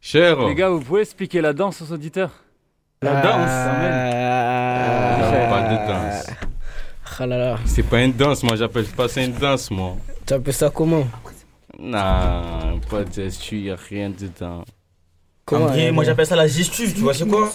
[0.06, 0.38] Cher.
[0.46, 2.30] Les gars, vous pouvez expliquer la danse aux auditeurs
[3.00, 3.48] La danse,
[5.22, 6.26] Non, pas de danse.
[7.18, 7.58] Ah là là.
[7.64, 9.96] C'est pas une danse, moi j'appelle pas ça une danse, moi.
[10.26, 11.06] Tu appelles ça comment?
[11.78, 14.62] Non, pas de gestu, y a rien dedans.
[15.50, 17.50] En vrai, moi j'appelle ça la gestu, tu vois, c'est quoi?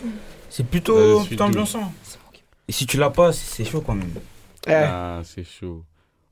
[0.49, 1.93] C'est plutôt, ambiançant.
[2.67, 4.13] Et si tu l'as pas, c'est chaud quand même.
[4.67, 5.83] Ah, c'est chaud.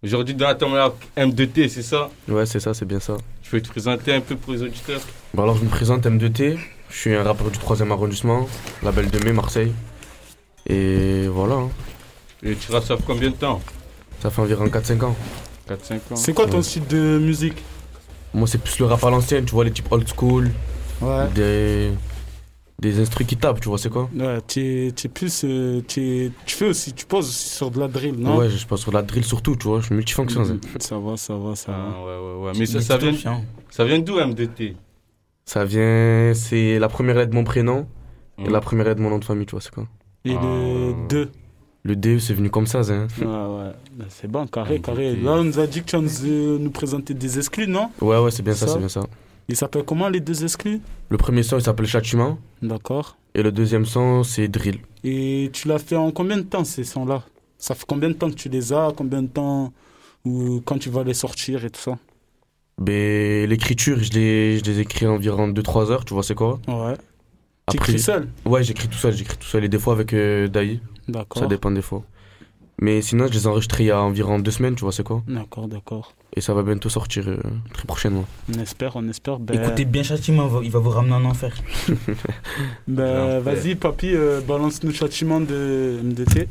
[0.03, 0.85] Aujourd'hui, dans la tournée
[1.17, 3.17] M2T, c'est ça Ouais, c'est ça, c'est bien ça.
[3.41, 5.01] Tu peux te présenter un peu pour les auditeurs
[5.33, 6.57] Bon, alors je me présente M2T,
[6.89, 8.47] je suis un rappeur du 3 arrondissement,
[8.83, 9.73] label de mai, Marseille.
[10.67, 11.55] Et voilà.
[11.55, 11.69] hein.
[12.43, 13.59] Et tu rappes ça fait combien de temps
[14.21, 15.15] Ça fait environ 4-5 ans.
[15.67, 16.15] 4-5 ans.
[16.15, 16.63] C'est quoi ton Ouais.
[16.63, 17.57] style de musique
[18.35, 20.51] Moi, c'est plus le rap à l'ancienne, tu vois, les types old school.
[21.01, 21.27] Ouais.
[21.33, 21.91] Des,
[22.79, 25.41] des instruments qui tapent, tu vois, c'est quoi Ouais, tu es, tu es plus.
[25.45, 28.49] euh, tu es- tu fais aussi, tu poses aussi sur de la drill, non Ouais,
[28.49, 30.45] je passe sur la drill surtout, tu vois, je suis multifonction.
[30.45, 30.53] ça.
[30.53, 30.59] Mhm.
[30.79, 32.03] Ça va, ça va, ça Ah, va.
[32.05, 32.51] ouais, ouais, ouais.
[32.59, 33.13] Mais ça, ça vient,
[33.71, 34.75] ça vient d'où M2T
[35.45, 37.87] Ça vient, c'est la première lettre de mon prénom
[38.37, 38.51] et Mhm.
[38.53, 39.87] la première lettre de mon nom de famille, tu vois, c'est quoi
[40.25, 41.31] Et le 2
[41.83, 42.93] Le D, c'est venu comme ça, ça.
[42.93, 43.07] hein.
[43.19, 43.71] Ouais, ouais.
[43.93, 45.15] Ben, C'est bon, carré, carré.
[45.15, 47.89] Là, on nous a dit que tu vas nous, euh, nous présenter des exclus, non
[48.01, 49.01] Ouais, ouais, c'est bien ça, c'est bien ça.
[49.49, 52.37] Ils s'appellent comment les deux exclus Le premier son, il s'appelle Châtiment.
[52.61, 53.17] D'accord.
[53.33, 54.79] Et le deuxième son, c'est Drill.
[55.03, 57.23] Et tu l'as fait en combien de temps ces sons-là?
[57.57, 58.91] Ça fait combien de temps que tu les as?
[58.95, 59.71] Combien de temps
[60.25, 61.97] ou quand tu vas les sortir et tout ça?
[62.79, 66.59] Ben, l'écriture, je les, je les écris environ 2-3 heures, tu vois, c'est quoi?
[66.67, 66.95] Ouais.
[67.69, 68.27] Tu écris seul?
[68.45, 69.63] Ouais, j'écris tout seul, j'écris tout seul.
[69.63, 70.79] Et des fois avec euh, Daï.
[71.07, 71.41] D'accord.
[71.43, 72.03] Ça dépend des fois.
[72.79, 75.03] Mais sinon, je les ai enregistrés il y a environ 2 semaines, tu vois, c'est
[75.03, 75.23] quoi?
[75.27, 76.13] D'accord, d'accord.
[76.35, 77.37] Et ça va bientôt sortir euh,
[77.73, 78.25] très prochainement.
[78.55, 79.39] On espère, on espère.
[79.39, 81.53] Ben, Écoutez bien Châtiment, il va- vous ramener en enfer.
[82.87, 86.47] ben, vas-y, papy, euh, balance-nous châtiment de MDT.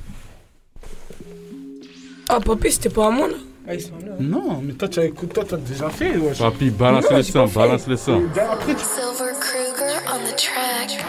[2.29, 3.75] Ah, papy, c'était pas à moi, là
[4.19, 6.17] Non, mais toi, tu as écouté, toi, t'as déjà fait.
[6.17, 6.39] wesh.
[6.39, 8.21] Papy, balance Non, le son, balance le son.
[8.35, 8.81] Et Après, tu...
[8.83, 11.05] Silver Kruger on the track.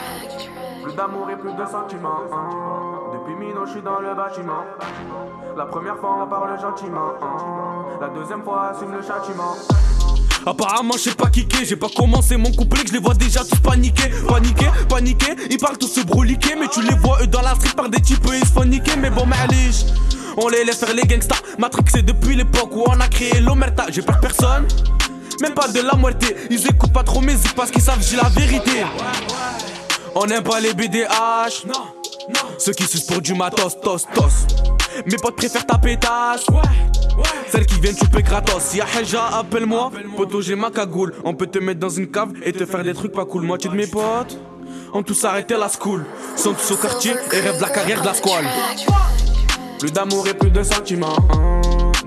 [0.83, 2.19] Plus d'amour et plus de sentiments.
[2.31, 2.96] hein.
[3.65, 4.63] Je suis dans le bâtiment.
[5.57, 7.13] La première fois, on parle gentiment.
[7.21, 7.85] hein.
[7.99, 9.55] La deuxième fois, assume le châtiment.
[10.45, 13.59] Apparemment j'ai pas kické, j'ai pas commencé mon couplet que je les vois déjà tous
[13.59, 17.53] paniquer, paniquer, paniquer, ils parlent tous se broliquer mais tu les vois eux dans la
[17.55, 19.83] street par des types ils se font niquer mais bon m'alige
[20.37, 24.01] On les laisse faire les gangsters, matrixés depuis l'époque où on a créé l'omerta, j'ai
[24.01, 24.65] peur personne
[25.41, 28.15] même pas de la moitié, ils écoutent pas trop mes zik parce qu'ils savent j'ai
[28.15, 28.85] la vérité
[30.15, 31.96] On n'aime pas les BDH, non.
[32.57, 34.47] Ceux qui sucent pour du matos, tos, tos
[35.05, 36.45] Mes potes préfèrent ta pétasse
[37.49, 38.75] celles qui viennent choper gratos.
[38.75, 39.91] Y'a Haja, appelle-moi.
[40.15, 41.13] Poto, j'ai ma cagoule.
[41.23, 43.43] On peut te mettre dans une cave et te faire des trucs pas cool.
[43.43, 44.37] Moitié de mes potes
[44.93, 46.05] ont tous arrêté la school.
[46.35, 48.45] Sont tous au quartier et rêvent la carrière de la squale.
[49.79, 51.17] Plus d'amour et plus de sentiments.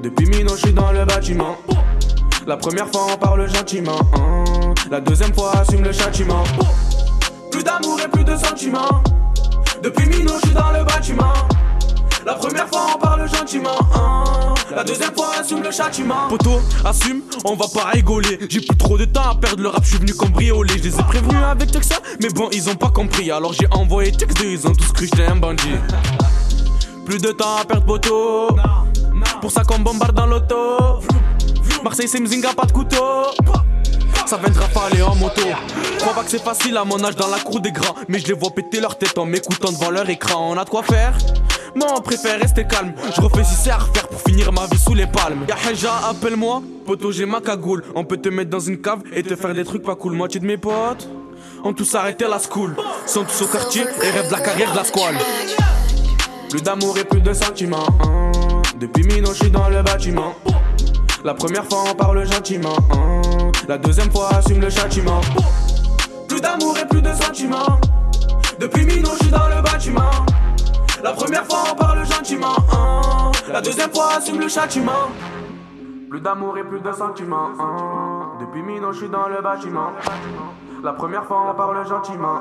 [0.02, 1.56] Depuis Mino, je suis dans le bâtiment.
[2.46, 4.00] La première fois, on parle gentiment.
[4.90, 6.44] La deuxième fois, assume le châtiment.
[7.50, 9.02] Plus d'amour et plus de sentiments.
[9.82, 11.32] Depuis Mino, je suis dans le bâtiment.
[12.26, 13.78] La première fois, on parle gentiment.
[13.94, 14.24] hein.
[14.74, 16.28] La deuxième fois, assume le châtiment.
[16.28, 18.38] Poto, assume, on va pas rigoler.
[18.48, 20.74] J'ai plus trop de temps à perdre, le rap, je suis venu cambrioler.
[20.78, 23.30] Je les ai prévenus avec Texas, mais bon, ils ont pas compris.
[23.30, 25.76] Alors j'ai envoyé texte, ils ont tous cru j'étais un bandit.
[27.06, 28.48] Plus de temps à perdre, poto.
[29.40, 31.00] Pour ça qu'on bombarde dans l'auto.
[31.82, 32.96] Marseille, c'est Mzinga, pas de couteau.
[34.30, 35.42] Ça viendra parler en moto.
[35.98, 37.96] Crois pas que c'est facile à mon âge dans la cour des grands.
[38.06, 40.52] Mais je les vois péter leur tête en m'écoutant devant leur écran.
[40.52, 41.18] On a de quoi faire?
[41.74, 42.92] Moi, on préfère rester calme.
[43.16, 45.46] Je refais si c'est à refaire pour finir ma vie sous les palmes.
[45.48, 46.62] Y'a Haja, appelle-moi.
[46.86, 47.82] Poto, j'ai ma cagoule.
[47.96, 50.12] On peut te mettre dans une cave et te faire des trucs pas cool.
[50.12, 51.08] Moitié de mes potes
[51.64, 52.76] ont tous arrêté la school.
[53.06, 55.16] Sont tous au quartier et rêvent de la carrière de la squale.
[56.48, 57.88] Plus d'amour et plus de sentiments.
[58.78, 60.36] Depuis Mino, je suis dans le bâtiment.
[61.24, 62.76] La première fois, on parle gentiment.
[63.68, 65.20] La deuxième fois, assume le châtiment.
[66.28, 67.80] Plus d'amour et plus de sentiments.
[68.58, 70.10] Depuis Mino, je suis dans le bâtiment.
[71.02, 72.56] La première fois, on parle gentiment.
[73.52, 75.10] La deuxième fois, assume le châtiment.
[76.08, 77.50] Plus d'amour et plus de sentiments.
[78.40, 79.92] Depuis Mino, je suis dans le bâtiment.
[80.82, 82.40] La première fois, on parle gentiment.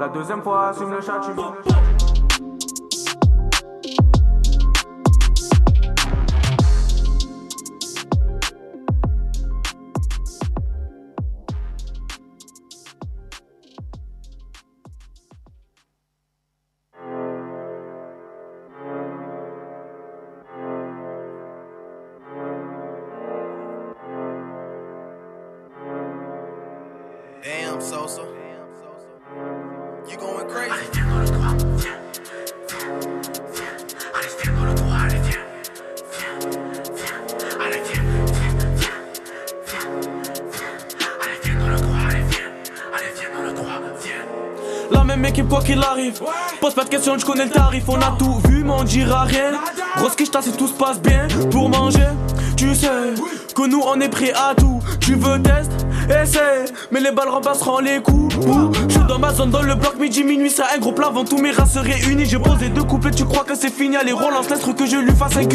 [0.00, 1.54] La deuxième fois, assume le châtiment.
[27.44, 28.22] Sosa.
[30.08, 30.72] You going crazy?
[44.92, 46.20] La même équipe quoi qu'il arrive.
[46.60, 47.88] Pose pas de questions, je connais le tarif.
[47.88, 49.60] On a tout vu mais on dira rien.
[49.96, 52.06] Grosse quicheta si tout se passe bien Pour manger.
[52.56, 53.14] Tu sais
[53.52, 54.80] que nous on est prêt à tout.
[55.00, 55.81] Tu veux test?
[56.90, 58.34] Mais les balles remplaceront les coups.
[58.88, 61.24] Je suis dans ma zone dans le bloc midi minuit C'est un gros plat avant
[61.24, 63.96] tous mes races réunis J'ai posé deux couplets tu crois que c'est fini?
[63.96, 65.46] Allez relance l'astre que je lui fasse un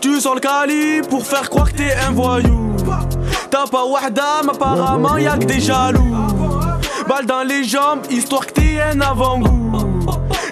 [0.00, 2.76] Tu sors le cali pour faire croire que t'es un voyou.
[3.50, 6.14] T'as pas wahda apparemment y'a que des jaloux.
[7.08, 9.72] Balle dans les jambes, histoire que t'aies un avant-goût.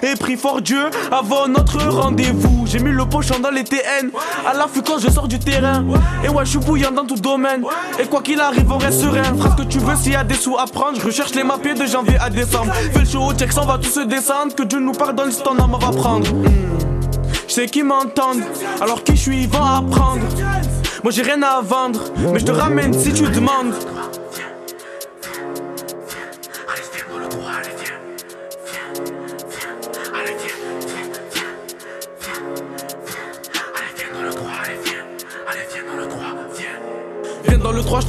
[0.03, 2.58] Et pris fort Dieu avant notre rendez-vous.
[2.69, 4.11] J'ai mis le pochon dans les TN.
[4.45, 5.83] À l'affût quand je sors du terrain.
[6.23, 7.63] Et ouais, je suis bouillant dans tout domaine.
[7.99, 9.23] Et quoi qu'il arrive, on reste serein.
[9.23, 10.99] Ce que tu veux s'il y a des sous à prendre.
[10.99, 12.71] Je recherche les mapiers de janvier à décembre.
[12.93, 14.53] Fais le show au check, on va tous se descendre.
[14.55, 16.31] Que Dieu nous pardonne si ton âme va prendre.
[16.31, 16.69] Hmm.
[17.47, 18.43] Je sais qui m'entendent,
[18.79, 20.21] alors qui je suis, ils vont apprendre.
[21.03, 21.99] Moi j'ai rien à vendre,
[22.31, 23.73] mais je te ramène si tu demandes.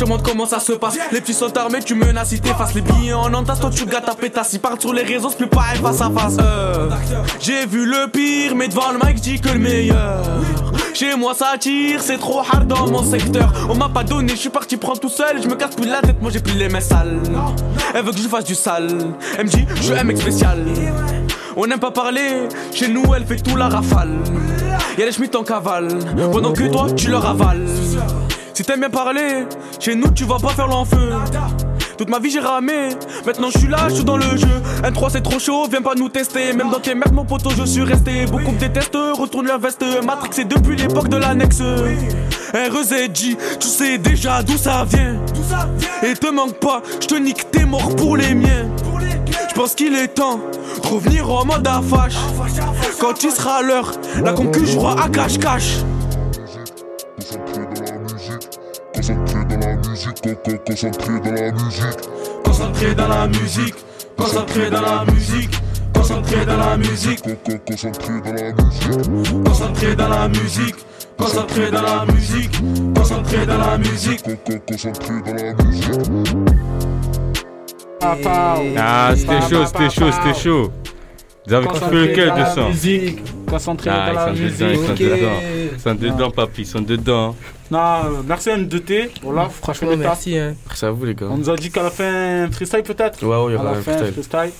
[0.00, 0.96] Te montre comment ça se passe.
[1.12, 2.74] Les petits sont armés, tu menaces si t'effaces.
[2.74, 4.52] Les billets en entasse, toi tu gâtes ta pétasse.
[4.54, 6.36] Ils partent sur les réseaux, c'est plus pareil face à face.
[6.40, 6.88] Euh,
[7.38, 10.22] J'ai vu le pire, mais devant le mic, dis que le meilleur.
[10.94, 13.52] Chez moi ça tire, c'est trop hard dans mon secteur.
[13.68, 15.42] On m'a pas donné, je suis parti prendre tout seul.
[15.42, 17.20] Je me casse plus la tête, moi j'ai plus les mains sales.
[17.94, 18.88] Elle veut que je fasse du sale.
[19.38, 20.64] Elle me dit, je mec spécial.
[21.56, 24.16] On n'aime pas parler, chez nous elle fait tout la rafale.
[24.96, 25.88] Y'a les schmitts en cavale,
[26.32, 27.66] pendant que toi tu leur avales.
[28.60, 29.46] Si t'aimes bien parler,
[29.78, 31.14] chez nous tu vas pas faire l'enfeu.
[31.96, 32.90] Toute ma vie j'ai ramé,
[33.24, 34.60] maintenant je suis là, je suis dans le jeu.
[34.84, 36.52] Un 3 c'est trop chaud, viens pas nous tester.
[36.52, 38.26] Même dans tes merdes, mon poteau, je suis resté.
[38.26, 39.82] Beaucoup me détestent, retourne leur veste.
[40.04, 41.62] Matrix c'est depuis l'époque de l'annexe.
[42.52, 45.16] RZJ, tu sais déjà d'où ça vient.
[46.02, 48.68] Et te manque pas, je te nique, t'es mort pour les miens.
[49.48, 50.38] Je pense qu'il est temps
[50.82, 52.18] revenir en mode affache.
[53.00, 53.92] Quand il sera l'heure,
[54.22, 55.78] la concu jouera à cache-cache.
[60.00, 62.04] Concentré dans la musique,
[62.44, 63.74] concentré dans la musique,
[64.16, 65.50] concentré dans la musique,
[65.94, 67.24] concentré dans la musique,
[69.44, 70.76] concentré dans la musique,
[71.18, 72.50] concentré dans la musique,
[72.94, 74.22] concentré dans la musique,
[74.66, 76.00] concentré dans la musique.
[78.02, 80.72] Ah, c'était chaud, c'était chaud, c'était chaud.
[81.46, 84.78] Vous avez kiffé lequel de ça musique, concentré Ah, dans la ils sont musique.
[84.78, 85.40] dedans, ils sont dedans.
[85.74, 87.36] Ils sont dedans, papy, ils sont dedans.
[87.70, 89.10] Non, merci M2T.
[89.22, 90.54] Voilà, franchement, merci, hein.
[90.66, 91.28] Merci à vous, les gars.
[91.30, 93.62] On nous a dit qu'à la fin, un freestyle peut-être Ouais, ouais, il y À
[93.62, 94.12] la un fin, freestyle.
[94.12, 94.52] freestyle.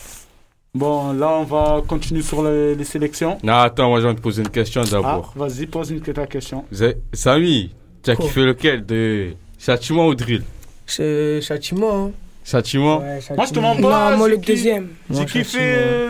[0.72, 3.38] Bon, là, on va continuer sur les, les sélections.
[3.42, 5.32] Non, attends, moi j'ai envie de poser une question Ah, d'abord.
[5.34, 6.64] vas-y, pose une ta question.
[7.12, 10.44] Samy, tu as Quoi kiffé lequel de châtiment ou drill?
[10.86, 12.06] C'est châtiment.
[12.06, 12.10] hein.
[12.44, 12.98] Châtiment?
[13.00, 14.16] Ouais, Moi, je te Non, pas.
[14.16, 14.88] moi j'ai le deuxième.
[15.10, 16.06] J'ai Non, kiffé.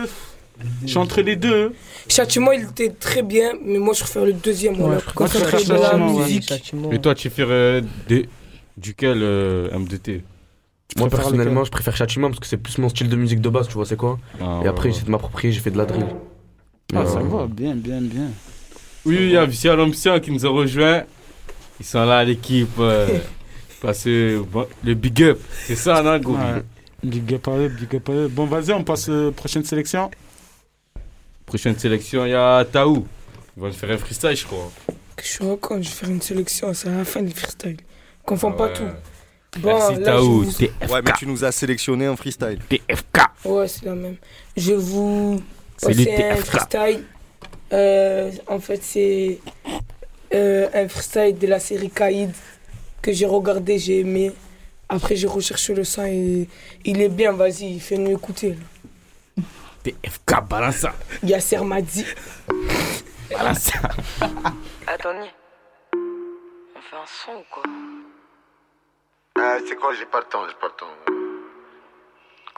[0.61, 1.73] Euh, Je suis entre les deux.
[2.07, 4.73] Châtiment, il était très bien, mais moi je préfère le deuxième.
[4.73, 6.47] Ouais, voilà, Moi, je préfère la musique.
[6.47, 6.91] Châtiment.
[6.91, 8.27] Et toi, tu fais euh, des-
[8.77, 10.23] duquel euh, MDT
[10.97, 13.49] Moi, préfères personnellement, je préfère Châtiment parce que c'est plus mon style de musique de
[13.49, 14.17] base, tu vois, c'est quoi?
[14.39, 14.93] Ah, Et ouais, après, ouais.
[14.93, 16.05] j'essaie de m'approprier, j'ai fait de la drill.
[16.93, 18.27] Ah, Mais, ça euh, va, bien, bien, bien.
[19.05, 21.03] Oui, il y a Vicia Lompien qui nous a rejoint.
[21.79, 22.69] Ils sont là, l'équipe.
[22.79, 23.07] euh,
[23.81, 26.19] parce que bon, le big up, c'est ça, non.
[27.03, 28.27] Big up à eux, big up à eux.
[28.27, 30.11] Bon, vas-y, on passe euh, prochaine sélection.
[31.51, 33.05] Prochaine sélection, il y a Taou.
[33.57, 34.71] Ils vont nous faire un freestyle, je crois.
[35.17, 37.75] Que je suis raconte, je vais faire une sélection, c'est la fin du freestyle.
[38.25, 38.83] Confonds Ah pas tout.
[39.59, 40.89] Bon, Merci là, Taou, vous- TFK.
[40.89, 42.57] Ouais, mais tu nous as sélectionné en freestyle.
[42.69, 43.17] TFK.
[43.43, 44.15] Ouais, c'est la même.
[44.55, 45.41] Je vous
[45.75, 45.93] C'est un
[46.37, 46.45] TFK.
[46.45, 47.03] freestyle.
[47.73, 49.39] Euh, en fait, c'est
[50.33, 52.31] euh, un freestyle de la série Kaïd
[53.01, 54.31] que j'ai regardé, j'ai aimé.
[54.87, 56.47] Après, j'ai recherché le son et
[56.85, 58.51] il est bien, vas-y, fais-nous écouter.
[58.51, 58.55] là.
[59.83, 60.93] TFK, balance ça.
[61.23, 62.05] Yasser m'a dit.
[63.31, 63.79] Balance ça.
[64.87, 65.31] Attendez.
[65.93, 67.63] On fait un son ou quoi?
[69.39, 71.13] Ah, c'est quoi, j'ai pas le temps, j'ai pas le temps.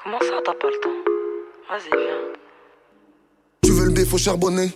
[0.03, 0.89] Comment ça, t'as pas le temps?
[1.69, 2.33] Vas-y, viens.
[3.63, 4.71] Tu veux le bif au charbonné?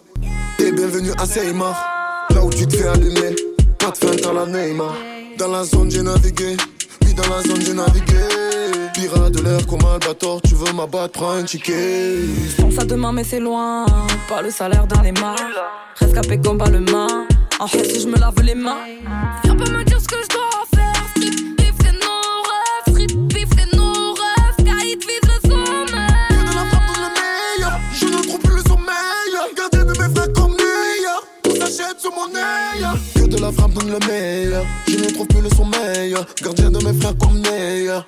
[0.58, 3.36] T'es bienvenu à Seymar Là où tu te fais allumer
[3.78, 4.96] Pas de feinte à la Neymar
[5.38, 6.58] Dans la zone j'ai navigué
[7.04, 8.47] Oui dans la zone j'ai navigué
[8.98, 12.16] Pirates de l'air, commande à tu veux m'abattre, prends un ticket.
[12.60, 13.86] Pense à demain, mais c'est loin.
[14.28, 15.36] Pas le salaire d'un émar.
[16.00, 17.28] Rescapé comme pas le main.
[17.60, 18.86] En fait, si je me lave les mains.
[19.44, 21.04] Viens pas me dire ce que je dois faire.
[21.12, 22.90] Strip, bif, c'est nos rêves.
[22.90, 24.66] Strip, bif, c'est nos rêves.
[24.66, 26.28] Caïd vise le sommeil.
[26.30, 27.80] Que de la frappe dans le meilleur.
[27.94, 29.34] Je ne trouve plus le sommeil.
[29.56, 31.24] Gardien de mes frères comme meilleur.
[31.44, 32.88] Tout s'achète sur mon œil.
[33.14, 34.66] Que de la frappe dans le meilleur.
[34.88, 36.16] Je ne trouve plus le sommeil.
[36.42, 38.08] Gardien de mes frères comme meilleur.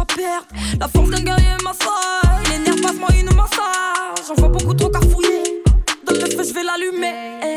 [0.00, 0.46] perdre.
[0.80, 2.22] La force d'un guerrier m'assoit.
[2.50, 4.26] Les nerfs passe-moi une massage.
[4.26, 5.62] J'en vois beaucoup trop cafouiller.
[6.06, 7.51] Donne le feu, je vais l'allumer.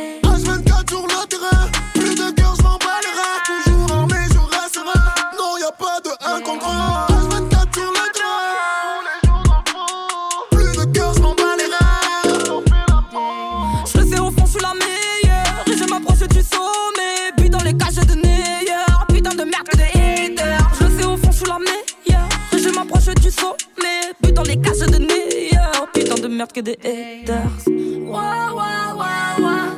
[26.36, 27.50] Merde que des haters.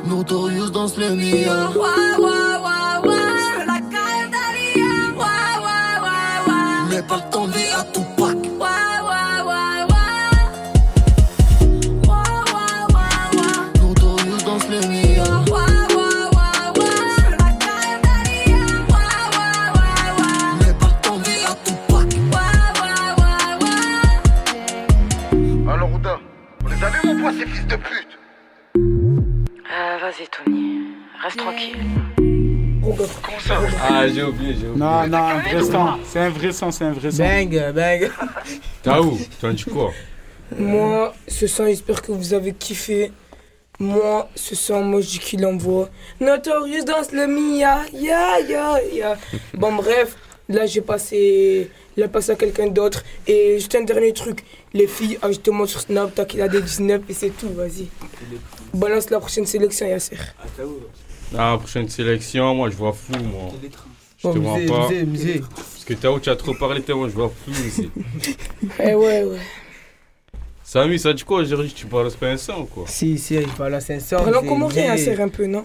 [0.06, 1.88] Notorious wa.
[3.04, 4.92] Je veux la carrière d'Alia.
[6.90, 8.07] Mais pas le temps à Tupac.
[27.68, 28.18] De pute
[28.76, 30.80] Euh, vas-y, Tony.
[31.22, 31.76] Reste tranquille.
[32.80, 34.76] Comment ça Ah, j'ai oublié, j'ai oublié.
[34.76, 35.86] Non, non, un vrai son.
[36.04, 37.18] C'est un vrai son, c'est un vrai son.
[37.22, 38.10] Bang, bang.
[38.82, 39.18] T'as où?
[39.40, 39.92] T'en dis quoi?
[40.58, 43.12] Moi, ce son, j'espère que vous avez kiffé.
[43.78, 45.88] Moi, ce son, moi, je dis qu'il envoie.
[46.20, 49.16] Notorious danse le Mia, ya, ya, ya.
[49.54, 50.16] Bon, bref,
[50.48, 51.70] là, j'ai passé.
[51.98, 53.02] Il a passé à quelqu'un d'autre.
[53.26, 54.44] Et juste un dernier truc.
[54.72, 57.88] Les filles, ajoute-moi sur Snap, t'as qu'il a des 19 et c'est tout, vas-y.
[58.72, 60.16] Balance la prochaine sélection, Yasser.
[61.36, 63.50] Ah, prochaine sélection, moi je vois flou, moi.
[64.16, 64.88] Je Oh, te mens musée, pas.
[64.88, 65.40] musée, musée.
[65.54, 67.90] Parce que Tao, tu as trop parlé, Tao, je vois flou ici.
[68.80, 69.38] Eh ouais, ouais.
[70.62, 73.46] Samy, ça dit quoi aujourd'hui Tu parles pas un son ou quoi Si, si, il
[73.58, 74.16] balance un son.
[74.16, 75.64] Parlons c'est- comment Yasser un peu, non?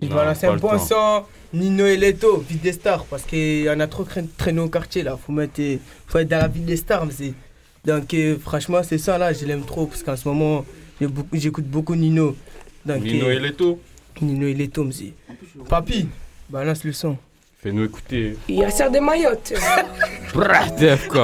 [0.00, 0.78] Il Non, balance pas un le bon temps.
[0.78, 1.22] son.
[1.52, 3.04] Nino et Leto, ville des stars.
[3.06, 4.06] Parce qu'il y en a trop
[4.36, 5.16] traîné au quartier là.
[5.16, 5.60] Faut, mettre,
[6.06, 7.06] faut être dans la ville des stars.
[7.06, 7.32] mais
[7.84, 9.86] Donc euh, franchement, c'est ça là, je l'aime trop.
[9.86, 10.64] Parce qu'en ce moment,
[11.32, 12.36] j'écoute beaucoup Nino.
[12.84, 13.80] Donc, Nino euh, et Leto
[14.20, 14.86] Nino et Leto.
[15.68, 16.08] Papi,
[16.50, 17.16] balance le son.
[17.60, 18.36] Fais-nous écouter.
[18.48, 19.52] Yasser des maillottes.
[20.32, 21.14] Brah, DFK.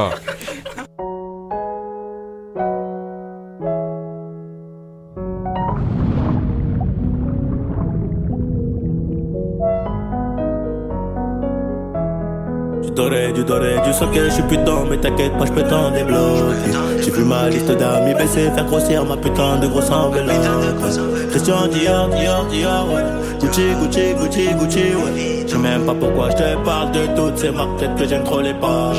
[13.46, 16.72] Doré, du du socket, je suis putain, mais t'inquiète pas, je peux t'en débloquer.
[17.02, 21.30] J'ai vu ma liste d'amis baisser, faire grossir ma putain de grosse enveloppe.
[21.30, 23.02] Christian Dior, Dior, Dior, ouais.
[23.40, 25.44] Gucci, Gucci, Gucci, Gucci, ouais.
[25.46, 28.24] Je sais même pas pourquoi je te parle de toutes ces marques, peut-être que j'aime
[28.24, 28.98] trop les porter.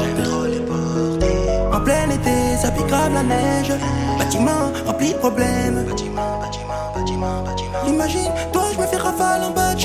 [1.74, 3.74] En plein été, ça pique grave la neige.
[4.18, 5.86] Bâtiment rempli de problèmes.
[7.88, 9.76] Imagine, toi, je me fais rafale en bas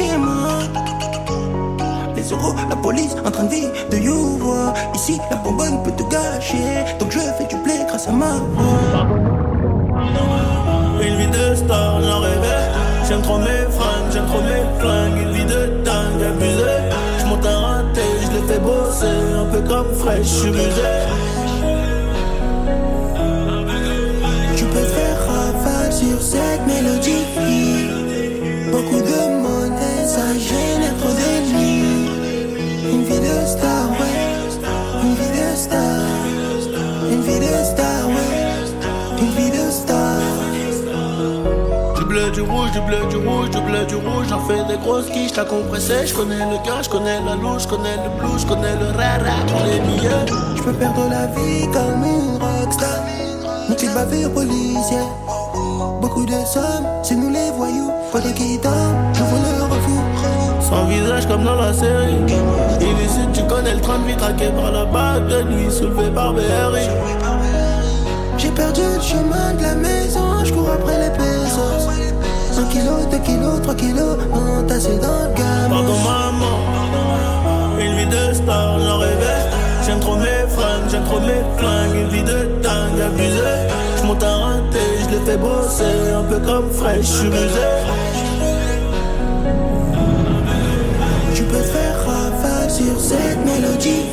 [2.69, 4.41] la police en train de vivre de you.
[4.95, 6.85] Ici, la bonbonne peut te gâcher.
[6.99, 9.07] Donc je fais du blé grâce à ma voix.
[11.03, 12.69] Une vie de star, j'en rêvais.
[13.09, 15.23] J'aime trop mes fringues, j'aime trop mes flingues.
[15.23, 16.77] Une vie de dingue, abusé.
[17.21, 19.07] J'monte un raté, je les fais bosser.
[19.07, 21.30] Un peu comme fraîche, je rusé.
[44.57, 46.07] Des grosses quiches, la compressée.
[46.07, 48.87] Je connais le gars, je connais la louche, je connais le blues, je connais le
[48.97, 50.27] rara, tous les billets.
[50.57, 53.05] Je peux perdre la vie comme une rockstar.
[53.69, 55.07] Une petite bavure policière.
[56.01, 57.93] Beaucoup de sommes, c'est nous les voyous.
[58.13, 60.69] Pas de qui dorment, je vois le refus.
[60.69, 62.17] Sans visage comme dans la série.
[62.81, 66.33] Illicite, tu connais le train de vie traqué par la bague de nuit, soulevé par
[66.33, 66.89] BRI.
[68.37, 71.30] J'ai perdu le chemin de la maison, je cours après les pesos.
[72.61, 75.71] 100 kilos, 2 kilos, 3 kilos, entassé dans le gamme.
[75.71, 76.57] Pardon maman,
[77.79, 79.43] une vie de star, j'en rêvais.
[79.87, 83.63] J'aime trop mes fringues, j'aime trop mes flingues, une vie de dingue, abusée.
[83.99, 87.71] J'monte à raté, je les fais bosser, un peu comme fraîche, j'suis musé.
[91.35, 94.05] Tu peux faire ravage sur cette mélodie.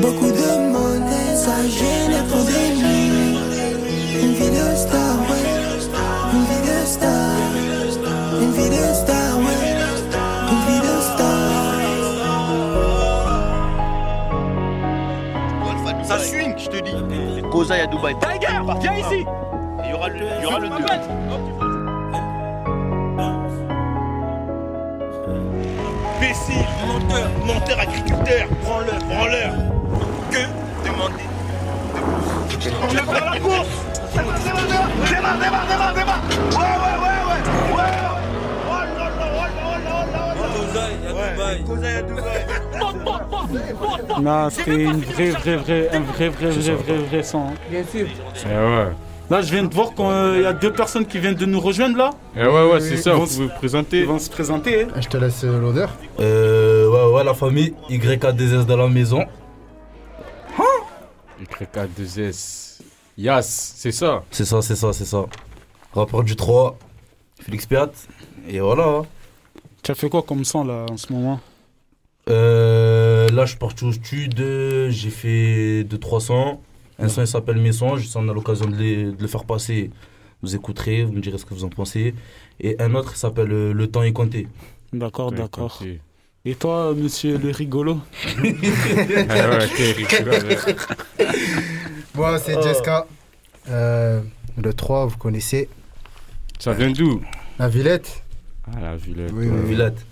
[0.00, 1.56] Beaucoup de monnaie, ça
[17.52, 18.16] Kozaï à Dubaï.
[18.18, 19.26] Tiger, viens ici.
[19.84, 20.74] Il y aura le, il y aura le 2.
[26.16, 29.42] Imbécile, menteur, menteur agriculteur, prends-le, prends-le.
[30.30, 30.42] Que
[30.88, 31.26] demander?
[32.58, 33.68] Tu veux faire la course?
[34.14, 36.22] Démarre, démarre, démarre, démarre.
[36.30, 37.40] Ouais, ouais, ouais, ouais,
[37.76, 37.92] ouais.
[38.66, 40.48] Oh là là, oh là là, oh là
[41.36, 41.58] là.
[41.66, 42.61] Kozaï à Dubaï.
[44.20, 47.38] Non, c'était une vraie, vraie, vraie, un vrai, vrai, vrai, vrai, vrai son.
[47.40, 47.54] hein.
[47.70, 48.06] Bien sûr.
[48.44, 48.88] Eh ouais.
[49.30, 51.96] Là, je viens de voir qu'il y a deux personnes qui viennent de nous rejoindre
[51.96, 52.10] là.
[52.36, 54.00] Eh ouais, ouais, c'est ça, Ils vous vont pouvez se- vous présenter.
[54.00, 54.82] Ils vont se présenter.
[54.82, 54.88] hein.
[55.00, 55.90] Je te laisse euh, l'odeur.
[56.20, 59.24] Euh, ouais, ouais, la famille YK2S dans la maison.
[61.40, 62.80] YK2S.
[63.18, 63.42] Yas,
[63.76, 64.22] c'est ça?
[64.30, 65.24] C'est ça, c'est ça, c'est ça.
[65.94, 66.76] Rapport du 3,
[67.40, 67.90] Félix Piat.
[68.48, 68.84] Et voilà.
[68.84, 69.02] hein.
[69.82, 71.40] Tu as fait quoi comme son là en ce moment?
[72.30, 76.60] Euh, là, je suis parti au studio, j'ai fait 2-3 sons.
[76.98, 78.06] Un son, il s'appelle Mes songes.
[78.06, 78.76] Si on a l'occasion de,
[79.10, 79.90] de le faire passer,
[80.42, 82.14] vous écouterez, vous me direz ce que vous en pensez.
[82.60, 84.46] Et un autre, il s'appelle euh, Le temps est compté.
[84.92, 85.82] D'accord, d'accord.
[86.44, 87.98] Et toi, monsieur le rigolo?
[92.14, 92.62] Moi, c'est Oh.
[92.62, 93.06] Jessica.
[93.68, 94.20] Euh,
[94.60, 95.68] le 3, vous connaissez.
[96.58, 97.20] Ça vient d'où?
[97.58, 98.22] La Villette.
[98.66, 99.30] Ah, la Villette.
[99.34, 99.52] Oui, ouais.
[99.62, 99.68] oui.
[99.70, 100.04] Villette.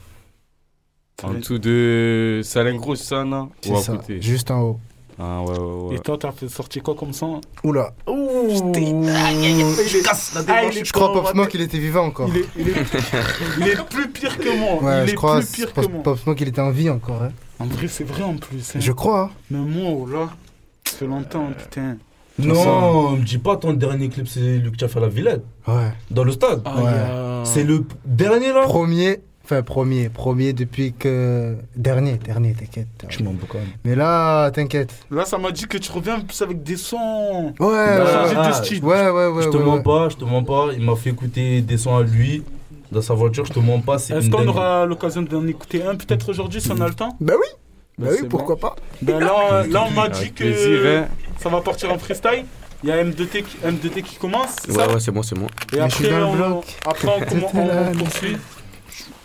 [1.22, 4.80] En dessous de ça, non C'est Ou à ça, côté juste en haut.
[5.22, 5.58] Ah, ouais, ouais,
[5.90, 5.96] ouais.
[5.96, 7.42] Et toi, t'as fait sortir quoi comme son?
[7.62, 7.92] Oula.
[8.06, 10.78] Je casse la démarche.
[10.84, 12.28] Je crois Pop Smoke, il était vivant encore.
[12.30, 12.74] Il est, il est-
[13.58, 14.82] il est plus pire que moi.
[14.82, 16.02] Ouais, il je est crois plus pire Pop que moi.
[16.02, 17.22] Pop Smoke, il était en vie encore.
[17.22, 17.32] hein.
[17.58, 18.74] En vrai, c'est vrai en plus.
[18.74, 18.80] hein.
[18.80, 19.24] Je crois.
[19.24, 19.30] hein.
[19.50, 20.30] Mais moi, oh là,
[20.84, 21.96] ça fait longtemps, putain.
[22.38, 25.08] Non, me dis pas ton dernier clip, c'est lui que tu as fait à la
[25.08, 25.44] Villette.
[25.68, 25.92] Ouais.
[26.10, 26.62] Dans le stade.
[26.64, 26.92] Ah, Ouais.
[27.44, 28.62] C'est le dernier là?
[28.62, 29.20] Premier,
[29.51, 31.57] enfin premier, premier depuis que.
[31.76, 32.86] Dernier, dernier, t'inquiète.
[33.09, 33.66] Tu m'en quand même.
[33.84, 34.94] Mais là, t'inquiète.
[35.11, 37.53] Là, ça m'a dit que tu reviens plus avec des sons.
[37.59, 38.48] Ouais, ouais, ouais.
[38.48, 38.84] de style.
[38.84, 39.42] Ouais, ouais, ouais.
[39.42, 39.82] Je te ouais, mens ouais.
[39.82, 40.68] pas, je te mens pas.
[40.76, 42.44] Il m'a fait écouter des sons à lui
[42.92, 43.44] dans sa voiture.
[43.44, 43.98] Je te mens pas.
[43.98, 47.16] c'est Est-ce qu'on aura l'occasion d'en écouter un peut-être aujourd'hui si on a le temps?
[47.20, 47.46] Bah oui.
[47.98, 48.61] Bah oui, pourquoi bon.
[48.62, 48.76] pas.
[49.03, 51.09] Ben là, là, on m'a Avec dit que plaisir, hein.
[51.38, 52.44] ça va partir en freestyle.
[52.82, 54.88] Il y a M2T qui, M2T qui commence, Ouais, ça?
[54.88, 55.48] ouais, c'est moi, c'est moi.
[55.74, 56.64] Et Mais je suis après, on, bloc.
[56.86, 57.59] après on-
[57.90, 58.36] on poursuit.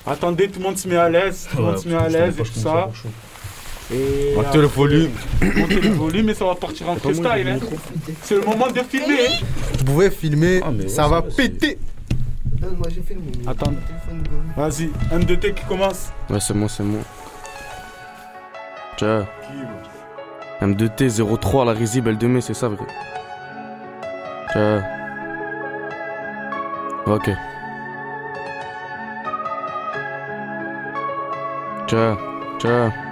[0.08, 2.08] Attendez, tout le monde se met à l'aise, tout le Ouais, monde se met à
[2.10, 2.90] l'aise et tout ça.
[3.94, 5.12] Et Montez le volume.
[5.42, 7.26] Montez le volume et ça va partir en freestyle.
[7.48, 7.60] hein.
[8.24, 9.28] C'est le moment de filmer.
[9.80, 11.78] Vous pouvez filmer, Ah, ça va ça va, c'est- péter.
[12.62, 13.32] Moi j'ai filmé.
[13.46, 13.74] Attends.
[14.58, 16.10] Vas-y, M2T qui commence.
[16.30, 17.02] Ouais, c'est moi, c'est moi.
[18.98, 19.28] Tiens.
[20.62, 22.86] M2T 03 la risible elle de mai, c'est ça, vrai.
[24.52, 24.84] Tiens.
[27.06, 27.30] Ok.
[31.88, 32.18] 这
[32.60, 33.05] 这。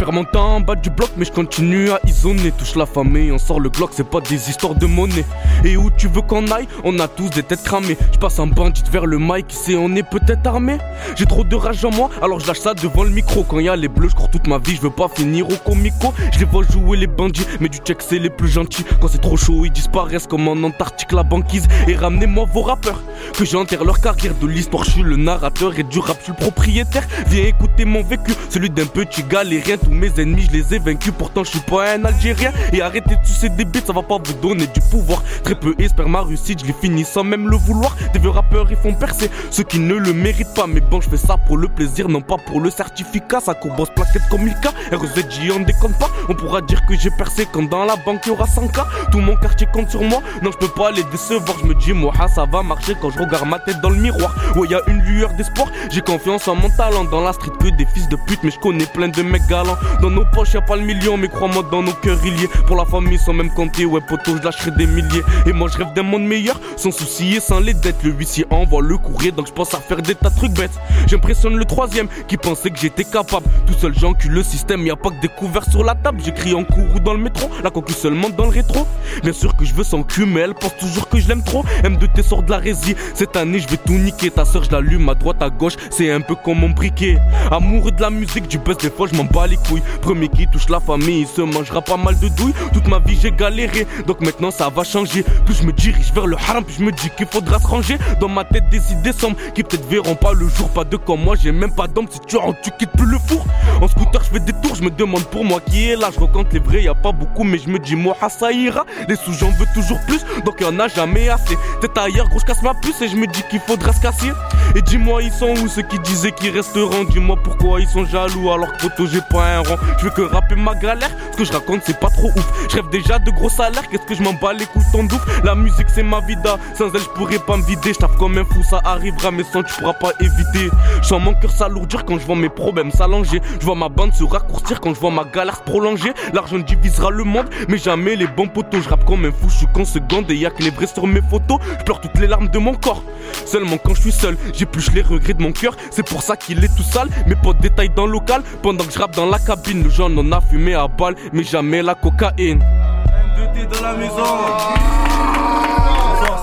[0.00, 2.52] Perds mon temps en bas du bloc, mais je continue à isonner.
[2.52, 5.26] Touche la famille, on sort le Glock, c'est pas des histoires de monnaie.
[5.62, 6.66] Et où tu veux qu'on aille?
[6.84, 7.98] On a tous des têtes cramées.
[8.10, 10.78] Je passe en bandit vers le mic, qui sait, on est peut-être armé.
[11.16, 13.44] J'ai trop de rage en moi, alors je lâche ça devant le micro.
[13.44, 15.56] Quand y a les bleus, je cours toute ma vie, je veux pas finir au
[15.56, 16.14] comico.
[16.32, 18.86] Je les vois jouer les bandits, mais du check, c'est les plus gentils.
[19.02, 21.68] Quand c'est trop chaud, ils disparaissent comme en Antarctique, la banquise.
[21.88, 23.02] Et ramenez-moi vos rappeurs,
[23.36, 24.84] que j'enterre leur carrière de l'histoire.
[24.84, 27.06] Je suis le narrateur et du rap, je suis le propriétaire.
[27.26, 29.76] Viens écouter mon vécu, celui d'un petit galérien.
[29.90, 32.52] Mes ennemis, je les ai vaincus, pourtant je suis pas un Algérien.
[32.72, 35.22] Et arrêtez de sucer des bêtes, ça va pas vous donner du pouvoir.
[35.44, 37.96] Très peu espèrent ma réussite, je les finis sans même le vouloir.
[38.12, 40.66] Des vieux rappeurs, ils font percer ceux qui ne le méritent pas.
[40.66, 43.40] Mais bon, je fais ça pour le plaisir, non pas pour le certificat.
[43.40, 44.72] Ça bosse plaquette comme Milka.
[44.92, 46.10] RZJ, on déconne pas.
[46.28, 49.10] On pourra dire que j'ai percé quand dans la banque y aura 100K.
[49.10, 50.20] Tout mon quartier compte sur moi.
[50.42, 51.58] Non, je peux pas les décevoir.
[51.60, 53.96] Je me dis, moi, ah, ça va marcher quand je regarde ma tête dans le
[53.96, 54.34] miroir.
[54.56, 55.68] Ouais, y a une lueur d'espoir.
[55.90, 57.04] J'ai confiance en mon talent.
[57.04, 58.40] Dans la street, que des fils de pute.
[58.42, 59.76] Mais je connais plein de mecs galants.
[60.00, 61.16] Dans nos poches, y a pas le million.
[61.16, 62.48] Mais crois-moi, dans nos cœurs, il y est.
[62.66, 63.84] Pour la famille, sans même compter.
[63.84, 65.22] Ouais, poteau, je lâcherai des milliers.
[65.46, 66.60] Et moi, je rêve d'un monde meilleur.
[66.76, 68.02] Sans souci et sans les dettes.
[68.02, 69.32] Le huissier envoie le courrier.
[69.32, 70.78] Donc, je pense à faire des tas de trucs bêtes.
[71.06, 73.46] J'impressionne le troisième qui pensait que j'étais capable.
[73.66, 74.84] Tout seul, j'encule le système.
[74.86, 76.20] Y a pas que des couverts sur la table.
[76.24, 77.48] J'écris en cours ou dans le métro.
[77.62, 78.86] La cocu seulement dans le rétro.
[79.22, 81.64] Bien sûr que je veux s'en cul, mais elle pense toujours que je l'aime trop.
[81.84, 82.94] M2T sort de la résie.
[83.14, 84.30] Cette année, je vais tout niquer.
[84.30, 85.74] Ta soeur, je l'allume à droite, à gauche.
[85.90, 87.18] C'est un peu comme mon briquet.
[87.50, 89.56] Amoureux de la musique, du buzz, des fois, je m'en bats les.
[90.02, 92.54] Premier qui touche la famille, il se mangera pas mal de douilles.
[92.72, 95.24] Toute ma vie j'ai galéré, donc maintenant ça va changer.
[95.44, 97.98] Plus je me dirige vers le haram, plus je me dis qu'il faudra se ranger.
[98.20, 100.68] Dans ma tête des idées sombres qui peut-être verront pas le jour.
[100.70, 102.06] Pas de comme moi, j'ai même pas d'homme.
[102.10, 103.44] Si tu rentres, tu quittes plus le four.
[103.80, 106.10] En scooter, je fais des tours, je me demande pour moi qui est là.
[106.12, 108.84] Je recompte les vrais, y a pas beaucoup, mais je me dis moi ça ira.
[109.08, 111.56] Les sous j'en veux toujours plus, donc y en a jamais assez.
[111.80, 114.30] Tête ailleurs, gros, je casse ma puce et je me dis qu'il faudra se casser.
[114.76, 117.04] Et dis-moi, ils sont où ceux qui disaient qu'ils resteront?
[117.04, 119.59] Dis-moi pourquoi ils sont jaloux alors que j'ai pas un
[119.98, 122.68] Je veux que rapper ma galère, ce que je raconte c'est pas trop ouf.
[122.70, 125.20] Je rêve déjà de gros salaires, qu'est-ce que je m'en bats les couilles ton douf
[125.44, 127.92] La musique c'est ma vida, sans elle je pourrais pas me vider.
[127.92, 130.70] Je comme un fou, ça arrivera, mais sans tu pourras pas éviter.
[131.02, 133.40] Je sens mon cœur s'alourdir quand je vois mes problèmes s'allonger.
[133.58, 136.12] Je vois ma bande se raccourcir quand je vois ma galère se prolonger.
[136.32, 138.80] L'argent divisera le monde, mais jamais les bons poteaux.
[138.80, 140.86] Je rappe comme un fou, je suis con seconde et y a que les vrais
[140.86, 141.58] sur mes photos.
[141.78, 143.02] Je pleure toutes les larmes de mon corps.
[143.46, 145.76] Seulement quand je suis seul, j'épluche les regrets de mon cœur.
[145.90, 147.08] C'est pour ça qu'il est tout sale.
[147.26, 149.82] Mes potes détaillent dans le local pendant que je rappe dans la cabine.
[149.82, 152.60] Le jaune on a fumé à balle, mais jamais la cocaïne.
[152.60, 154.24] M2T dans la maison.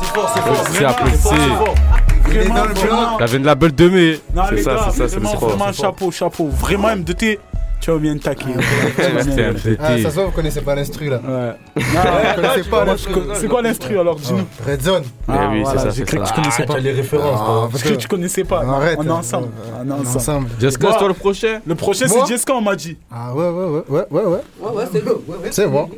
[0.01, 1.37] C'est fort, c'est apprécié.
[2.27, 3.17] Vraiment, vraiment.
[3.19, 4.19] La veine de la belle de mai.
[4.35, 5.47] Non, C'est ça, c'est ça, c'est vraiment, trop.
[5.47, 6.49] vraiment, chapeau, chapeau.
[6.49, 7.39] Vraiment, M2T,
[7.79, 8.15] tu vas bien.
[8.15, 9.77] Merci, M2T.
[9.79, 11.19] Ah, ça se voit, vous connaissez pas l'instru là.
[11.25, 11.53] Ouais.
[11.83, 13.13] vous connaissez pas l'instru.
[13.35, 14.45] C'est quoi l'instru alors Dis-nous.
[14.65, 15.03] Red Zone.
[15.29, 16.33] Eh oui, c'est ça, j'ai cru que ça.
[16.33, 16.79] tu connaissais Ah, pas.
[16.79, 17.69] les références, toi.
[17.71, 18.63] Parce que tu connaissais pas.
[18.63, 18.97] Arrête.
[18.99, 19.49] On est ensemble.
[19.79, 20.49] On est ensemble.
[20.59, 22.97] Jessica, c'est toi le prochain Le prochain, c'est Jessica, on m'a dit.
[23.11, 24.41] Ah ouais, ouais, ouais, ouais, ouais, ouais.
[24.59, 25.11] Ouais, ouais, c'est bon.
[25.27, 25.49] Ouais, ouais.
[25.51, 25.89] C'est bon.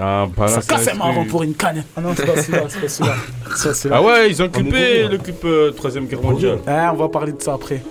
[0.00, 1.84] Ah, balance Ça casse marrant pour une canne.
[1.96, 3.16] Ah non, c'est pas celui-là, c'est pas celui-là.
[3.56, 3.96] Ça, c'est là.
[3.98, 6.58] Ah ouais, ils ont bon, le clip euh, Troisième Guerre mondiale.
[6.66, 7.82] Eh, on va parler de ça après.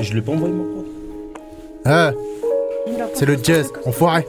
[0.00, 0.89] Je l'ai pas envoyé, mon pote.
[1.84, 2.12] Ah,
[3.14, 4.26] c'est le jazz, enfoiré.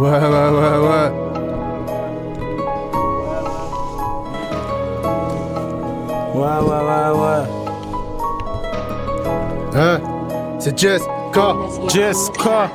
[0.00, 1.10] Ouais, ouais, ouais, ouais.
[6.34, 7.42] Ouais, ouais, ouais, ouais.
[9.74, 10.00] Hein,
[10.58, 11.02] c'est Jess,
[11.32, 11.38] K.
[11.88, 12.70] Jessica.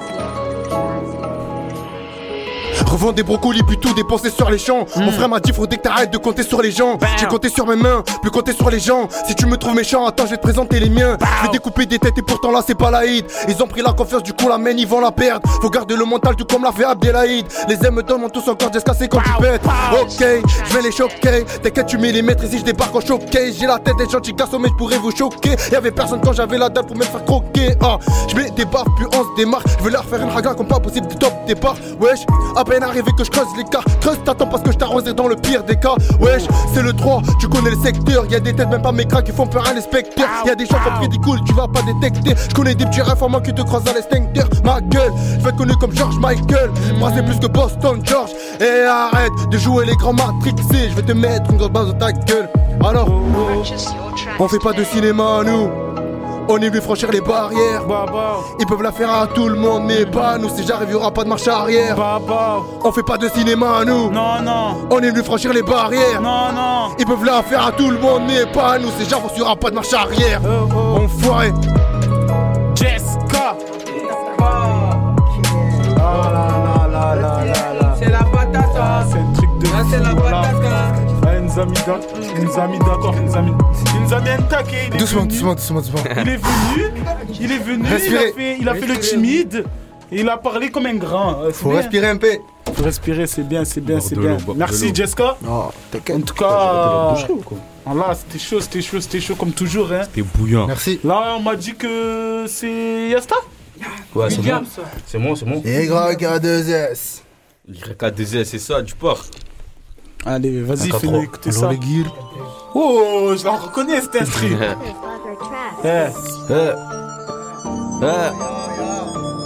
[2.94, 4.86] Revends des brocolis plutôt dépenser sur les champs.
[4.98, 7.00] Mon frère m'a dit faudrait que t'arrêtes de compter sur les gens.
[7.18, 9.10] J'ai compté sur mes mains, plus compter sur les gens.
[9.26, 11.18] Si tu me trouves méchant, attends, je vais te présenter les miens.
[11.40, 13.26] Je vais découper des têtes et pourtant là c'est pas l'Aïd.
[13.48, 15.42] Ils ont pris la confiance, du coup la mène, ils vont la perdre.
[15.60, 17.48] Faut garder le mental, tout comme l'a fait Abdelhaïd.
[17.68, 19.66] Les aimes me donnent tous encore Jessica, c'est quand tu pètes.
[20.00, 21.46] Ok, je vais les choquer.
[21.64, 23.54] T'inquiète, tu millimètres ici, je débarque en choqué.
[23.60, 25.56] J'ai la tête des gentils garçons, mais je pourrais vous choquer.
[25.72, 27.74] Y'avait personne quand j'avais la dalle pour me faire croquer.
[27.82, 27.98] Ah,
[28.30, 29.64] je mets des baffes, puis on se démarre.
[29.80, 31.78] Je veux leur faire une haga comme pas possible du top départ.
[32.00, 32.20] Wesh,
[32.56, 33.82] à peine arrivé que je creuse les cas.
[34.02, 35.96] Creuse, t'attends parce que je t'arroserai dans le pire des cas.
[36.20, 38.26] Wesh, c'est le 3, tu connais le secteur.
[38.30, 40.28] Y'a des têtes, même pas mes cracks qui font peur à l'inspecteur.
[40.46, 42.36] Y'a des gens qui ont pris des coules, tu vas pas détecter.
[42.50, 44.48] Je connais des petits réformants qui te croisent à l'extincteur.
[44.64, 46.72] Ma gueule, je vais être connu comme George Michael.
[46.98, 48.32] Moi, c'est plus que Boston, George.
[48.60, 50.90] Et arrête de jouer les grands matrixés.
[50.90, 52.50] Je vais te mettre une grosse base dans ta gueule.
[52.84, 53.08] Alors,
[54.40, 56.03] on fait pas de cinéma, nous.
[56.50, 57.84] On est venu franchir les barrières.
[58.60, 60.50] Ils peuvent la faire à tout le monde, mais pas nous.
[60.50, 61.96] Si j'arrive, y'aura pas de marche arrière.
[62.84, 64.12] On fait pas de cinéma, nous.
[64.12, 64.88] Non, non.
[64.92, 66.22] On est venu franchir les barrières.
[66.22, 66.96] Non, non.
[67.00, 68.90] Ils peuvent la faire à tout le monde, mais pas nous.
[69.00, 70.42] Si j'avance, y'aura pas de marche arrière.
[70.76, 71.54] Enfoiré.
[72.76, 73.56] Jessica.
[76.00, 77.96] Ah là là là.
[77.98, 79.06] C'est la patate, Ah, hein.
[79.10, 80.34] c'est un truc de c'est fou, la patate.
[80.34, 80.63] Ah,
[81.56, 83.52] nous a mis d'ac- il nous a mis d'accord, il nous a mis,
[83.96, 84.88] il nous a mis un taquet.
[84.90, 85.32] il est Doucement, venu.
[85.34, 86.00] doucement, doucement, doucement.
[86.24, 86.92] Il est venu,
[87.40, 89.66] il est venu, il a fait, il a fait le timide.
[90.12, 91.42] Et il a parlé comme un grand.
[91.42, 91.80] euh, Faut bien.
[91.80, 92.28] respirer un peu.
[92.72, 94.38] Faut respirer, c'est bien, c'est bien, c'est bien.
[94.56, 94.94] Merci.
[94.94, 95.38] Jessica.
[95.42, 95.52] Non,
[96.12, 97.16] En tout cas,
[97.86, 99.92] ah là, c'était chaud, c'était chaud, c'était chaud comme toujours.
[99.92, 100.02] Hein.
[100.14, 100.68] T'es bouillant.
[100.68, 101.00] Merci.
[101.04, 103.36] Là, on m'a dit que c'est Yasta?
[104.14, 104.62] Ouais, c'est bon.
[105.08, 105.62] C'est bon, c'est bon.
[105.66, 107.24] Y a 2 s
[107.70, 109.26] YK2S, c'est ça, du porc.
[110.26, 111.70] Allez, vas-y, fais-nous écouter ça.
[112.74, 114.56] Oh, je la reconnais cet instru.
[115.84, 116.08] Eh, Eh,
[116.50, 116.72] eh,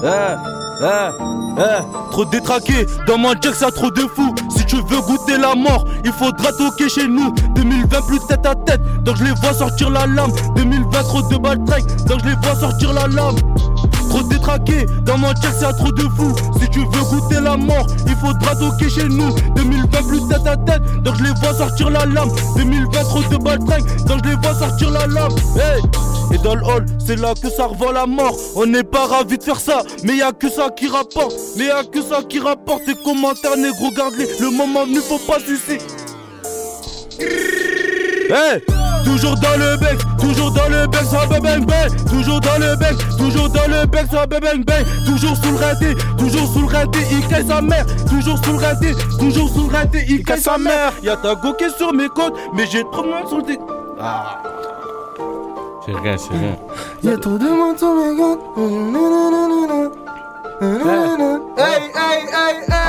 [0.03, 0.35] eh,
[0.83, 1.09] eh,
[1.59, 4.33] eh, trop détraqué, dans mon jack ça trop de fous.
[4.55, 7.31] Si tu veux goûter la mort, il faudra toquer chez nous.
[7.55, 10.31] 2020 plus tête à tête, donc je les vois sortir la lame.
[10.55, 13.35] 2020 trop de balles track, donc je les vois sortir la lame.
[14.09, 16.35] Trop détraqué, dans mon jack ça trop de fous.
[16.59, 19.33] Si tu veux goûter la mort, il faudra toquer chez nous.
[19.55, 22.29] 2020 plus tête à tête, donc je les vois sortir la lame.
[22.55, 25.35] 2020 trop de track, donc je les vois sortir la lame.
[25.55, 25.81] Hey!
[26.33, 28.35] Et dans le hall, c'est là que ça revend la mort.
[28.55, 31.35] On n'est pas ravis de faire ça, mais y a que ça qui rapporte.
[31.57, 32.81] Mais y a que ça qui rapporte.
[32.87, 34.27] Les commentaires négro, garde-les.
[34.39, 35.79] Le moment venu, faut pas sucer.
[39.07, 42.75] Toujours dans le bec, toujours dans le bec, ça bang bang bang, toujours dans le
[42.75, 46.61] bec, toujours dans le bec, ça bang bang bang, toujours sous le raté, toujours sous
[46.67, 50.23] le raté, il casse sa mère, toujours sous le raté, toujours sous le raté, il
[50.23, 50.91] casse sa mère.
[51.03, 53.43] Y'a ta go qui est sur mes côtes, mais j'ai trop de monde sur le
[53.43, 53.59] dé-
[53.99, 54.37] Ah.
[55.85, 56.55] C'est rien, c'est rien.
[57.03, 58.37] Y'a trop de monde sur mes gants.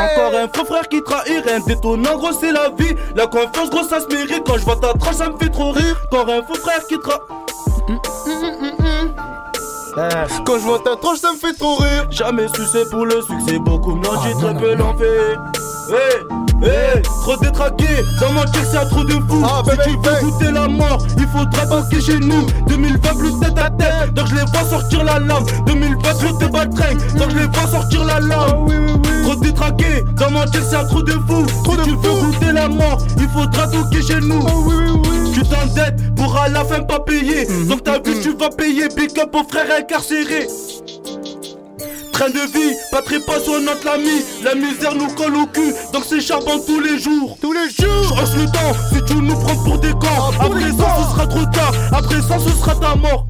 [0.00, 2.94] Encore un faux frère qui trahit, rien de détonnant, gros, c'est la vie.
[3.14, 4.42] La confiance, gros, ça se mérite.
[4.46, 5.96] Quand je vois ta tranche, ça me fait trop rire.
[6.10, 7.20] Encore un faux frère qui trahit.
[10.46, 12.06] Quand je vois ta tranche, ça me fait trop rire.
[12.10, 15.36] Jamais sucé pour le succès, beaucoup me l'ont dit, très peu l'en fait.
[15.90, 16.20] Hey,
[16.62, 17.86] hey, trop détraqué,
[18.20, 19.42] dans mon cœur c'est trop de fous.
[19.70, 22.46] si tu veux goûter la mort, il faudra toquer chez nous.
[22.66, 25.44] 2020 plus tête à tête, donc je les vois sortir la lame.
[25.66, 29.00] 2020 plus te baltringue, donc je les vois sortir la lame.
[29.24, 31.46] Trop détraqué, dans mon cœur c'est trop de fous.
[31.48, 34.44] si tu veux goûter la mort, il faudra toquer chez nous.
[35.32, 37.46] Tu t'endettes pour à la fin pas payer.
[37.66, 40.48] Donc ta vie tu vas payer, big up aux frères incarcérés.
[42.18, 44.24] Train de vie, pas très passionnante l'ami.
[44.42, 47.38] La misère nous colle au cul, donc c'est charbon tous les jours.
[47.40, 48.16] Tous les jours.
[48.16, 51.26] Je hausse le temps, si tu nous prends pour des camps Après ça ce sera
[51.28, 53.26] trop tard, après ça ce sera ta mort.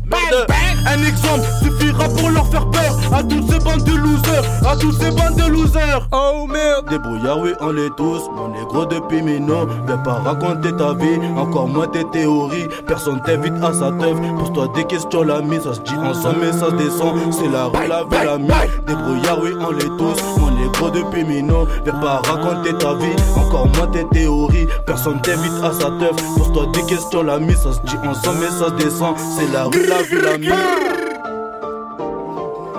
[0.86, 2.98] Un exemple suffira pour leur faire peur.
[3.12, 6.08] À toutes ces bandes de losers, à tous ces bandes de losers.
[6.12, 6.88] Oh merde.
[6.88, 11.68] Débrouillard oui on l'est tous, mon négro depuis Mino Viens pas raconter ta vie, encore
[11.68, 12.68] moins tes théories.
[12.86, 15.58] Personne t'invite à sa teuf, pose-toi des questions l'ami.
[15.62, 18.48] Ça se dit ensemble mais ça se descend, c'est la rue la vie l'ami
[18.86, 23.66] Débrouillard oui on l'est tous, mon négro depuis Mino Viens pas raconter ta vie, encore
[23.76, 27.96] moins tes théories Personne t'invite à sa teuf, pose-toi des questions l'ami Ça se dit
[28.08, 30.48] ensemble mais ça se descend, c'est la rue la vie l'ami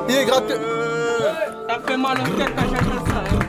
[0.10, 0.54] Il est gratté.
[1.70, 2.64] Ça fait mal au tête ça.
[3.20, 3.40] hein.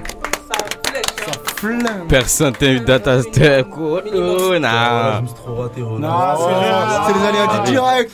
[0.50, 0.56] Ça
[0.90, 2.06] flèche.
[2.08, 3.66] Personne t'invite dans ta step.
[3.78, 5.22] Oh, nah.
[5.34, 5.98] trop raté, Non,
[6.36, 6.88] c'est rien.
[7.06, 8.10] C'est les aléas du direct.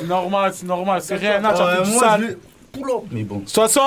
[0.00, 1.40] C'est normal, c'est normal, c'est rien.
[1.40, 1.52] Moi,
[3.10, 3.36] Mais bon.
[3.36, 3.80] De toute façon,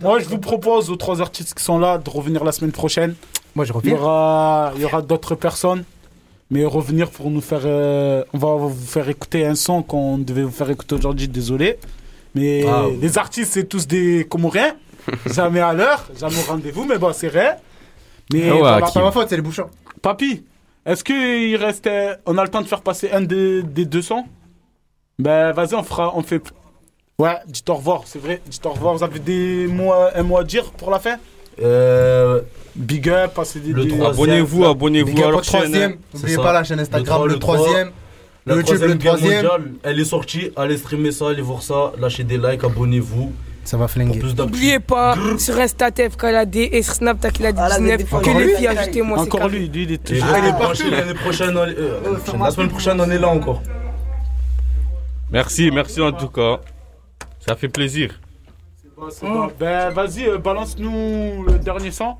[0.00, 3.14] moi je vous propose aux trois artistes qui sont là de revenir la semaine prochaine.
[3.54, 3.94] Moi je Il y reviens.
[3.94, 5.84] aura, il y aura d'autres personnes,
[6.50, 7.62] mais revenir pour nous faire.
[7.64, 11.78] euh, on va vous faire écouter un son qu'on devait vous faire écouter aujourd'hui, désolé.
[12.34, 12.98] Mais Ah, oui.
[13.00, 14.76] les artistes, c'est tous des Comoriens.
[15.26, 17.58] jamais à l'heure, jamais au rendez-vous, mais bon, c'est vrai.
[18.32, 18.92] Mais Ah ouais, voilà, Hakim.
[18.94, 19.68] Pas ma faute, c'est les bouchons.
[20.02, 20.44] Papy,
[20.86, 22.16] est-ce qu'il restait.
[22.26, 24.24] On a le temps de faire passer un des, des deux sons?
[25.18, 26.12] Ben, vas-y, on fera.
[26.16, 26.40] On fait.
[27.20, 28.40] Ouais, dites au revoir, c'est vrai.
[28.46, 28.94] Dites au revoir.
[28.94, 31.16] Vous avez des mots, à- un mot à dire pour la fin?
[31.62, 32.40] Euh,
[32.74, 33.72] Big up, passez des.
[33.72, 34.12] Le des- troisième.
[34.14, 35.60] Abonnez-vous, abonnez-vous à leur chaîne.
[35.60, 35.92] troisième.
[35.92, 35.96] hein.
[36.14, 37.56] N'oubliez pas la chaîne Le Instagram, le le trois.
[37.56, 37.90] troisième.
[38.46, 39.34] La Le YouTube, troisième le troisième.
[39.42, 40.50] mondiale, elle est sortie.
[40.56, 41.92] Allez streamer ça, allez voir ça.
[42.00, 43.32] Lâchez des likes, abonnez-vous.
[43.64, 44.18] Ça va flinguer.
[44.38, 48.54] N'oubliez pas, sur Insta TFKLAD et sur Snap Takilad Ah, là, 19 des que les
[48.54, 50.26] filles ajoutez-moi Encore lui, lui, il est toujours.
[50.28, 51.54] l'année euh, l'année prochaine,
[52.42, 53.60] la semaine prochaine, on est là encore.
[55.30, 56.60] Merci, merci en tout cas.
[57.50, 58.20] Ça fait plaisir.
[59.10, 59.48] C'est bon.
[59.58, 62.14] Ben, vas-y, euh, balance-nous le dernier son.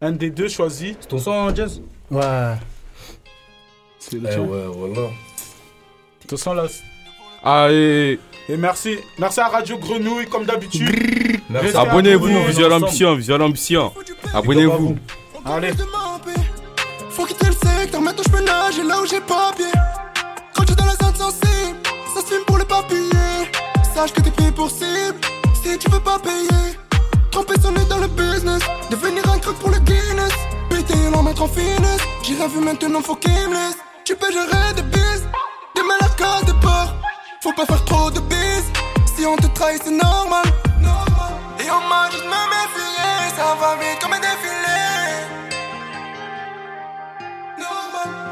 [0.00, 0.96] Un des deux choisi.
[0.98, 1.80] C'est ton son, Jazz?
[2.10, 2.54] Ouais.
[4.00, 4.40] C'est Eh le tien.
[4.40, 5.08] ouais, voilà.
[6.26, 6.64] Ton son là.
[7.44, 8.96] Ah, et Et merci.
[9.20, 11.40] Merci à Radio Grenouille, comme d'habitude.
[11.48, 11.76] Merci.
[11.76, 12.46] Abonnez-vous.
[12.48, 13.92] Visual Ambition, Visual Ambition.
[14.34, 14.96] Abonnez-vous.
[15.44, 15.70] Allez.
[17.10, 19.66] Faut quitter le secteur, maintenant je peux nager là où j'ai pas pied.
[20.56, 21.78] Quand tu es dans la zone sensible,
[22.16, 22.96] ça se filme pour les papiers.
[23.96, 25.18] Que t'es pris pour cible,
[25.54, 26.78] si tu veux pas payer.
[27.30, 30.34] Tromper son nez dans le business, devenir un croc pour le Guinness.
[30.68, 33.78] Péter et l'en mettre en finesse, j'irai vu maintenant, faut qu'il me laisse.
[34.04, 35.26] Tu peux gérer des bises,
[35.74, 36.94] des mal à cause de peur.
[37.42, 38.70] Faut pas faire trop de bises,
[39.16, 40.44] si on te trahit c'est normal.
[41.58, 44.78] Et on m'a dit me méfier, ça va vite comme un défilé.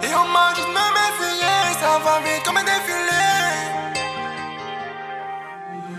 [0.03, 3.14] Et on m'a dit de me méfier, ça va vite comme un défilé.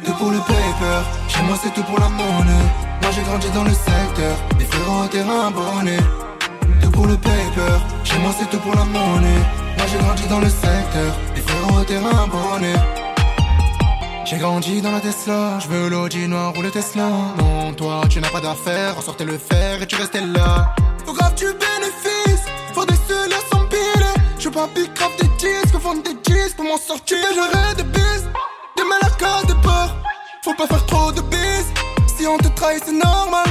[0.05, 2.67] Deux pour le paper, chez moi c'est tout pour la monnaie.
[3.01, 5.97] Moi j'ai grandi dans le secteur, les frérots en terrain abonné.
[6.81, 9.41] Deux pour le paper, chez moi c'est tout pour la monnaie.
[9.77, 12.73] Moi j'ai grandi dans le secteur, les frérots en terrain abonné.
[14.25, 17.09] J'ai grandi dans la Tesla, je veux l'Audi noir ou le Tesla.
[17.39, 20.75] Non, toi tu n'as pas d'affaires, ressortez le fer et tu restais là.
[21.05, 24.13] Faut grave du bénéfice, faut des seuls à s'empiler.
[24.39, 27.17] Je veux pas grave des disques, vendre des disques pour m'en sortir.
[27.35, 28.27] J'aurais des bises,
[30.45, 31.73] Faut pas faire trop de bises,
[32.15, 33.45] si on te trahit c'est normal.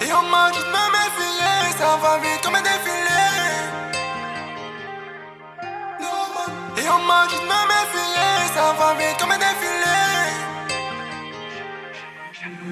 [0.00, 3.24] Et on m'a dit de me méfier, ça va vite comme un défilé.
[6.78, 9.98] Et on m'a dit de me méfier, ça va vite comme un défilé.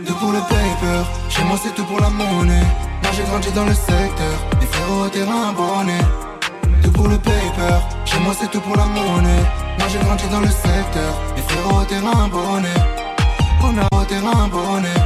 [0.06, 2.66] Deux pour le paper, chez moi c'est tout pour la monnaie.
[3.02, 5.98] Moi j'ai grandi dans le secteur, les frérots au terrain abonné.
[6.94, 7.76] Pour pour le paper.
[8.06, 9.44] Chez moi c'est tout pour la monnaie.
[9.78, 11.12] Moi j'ai grandi dans le secteur.
[11.64, 12.80] Frérots terrain bonnet.
[13.62, 15.00] On a terrain bonnet.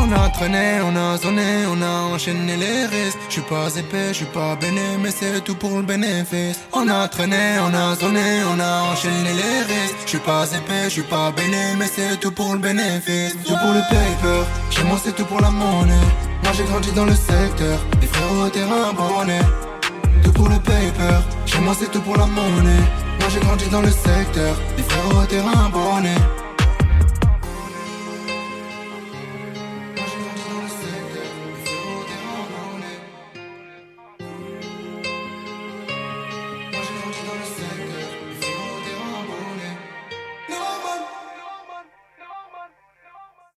[0.00, 3.18] On a traîné, on a zoné, on a enchaîné les risques.
[3.28, 6.60] Je suis pas épais, je suis pas béné, mais c'est tout pour le bénéfice.
[6.72, 9.96] On a traîné, on a zoné, on a enchaîné les risques.
[10.04, 13.36] Je suis pas épais, je suis pas béné, mais c'est tout pour le bénéfice.
[13.44, 16.08] Tout pour le paper, chez moi c'est tout pour la monnaie.
[16.42, 19.42] Moi j'ai grandi dans le secteur, les frères au terrain bonnet.
[20.22, 23.90] Tout pour le paper, chez moi c'est tout pour la monnaie j'ai grandi dans le
[23.90, 25.40] secteur, les frérots étaient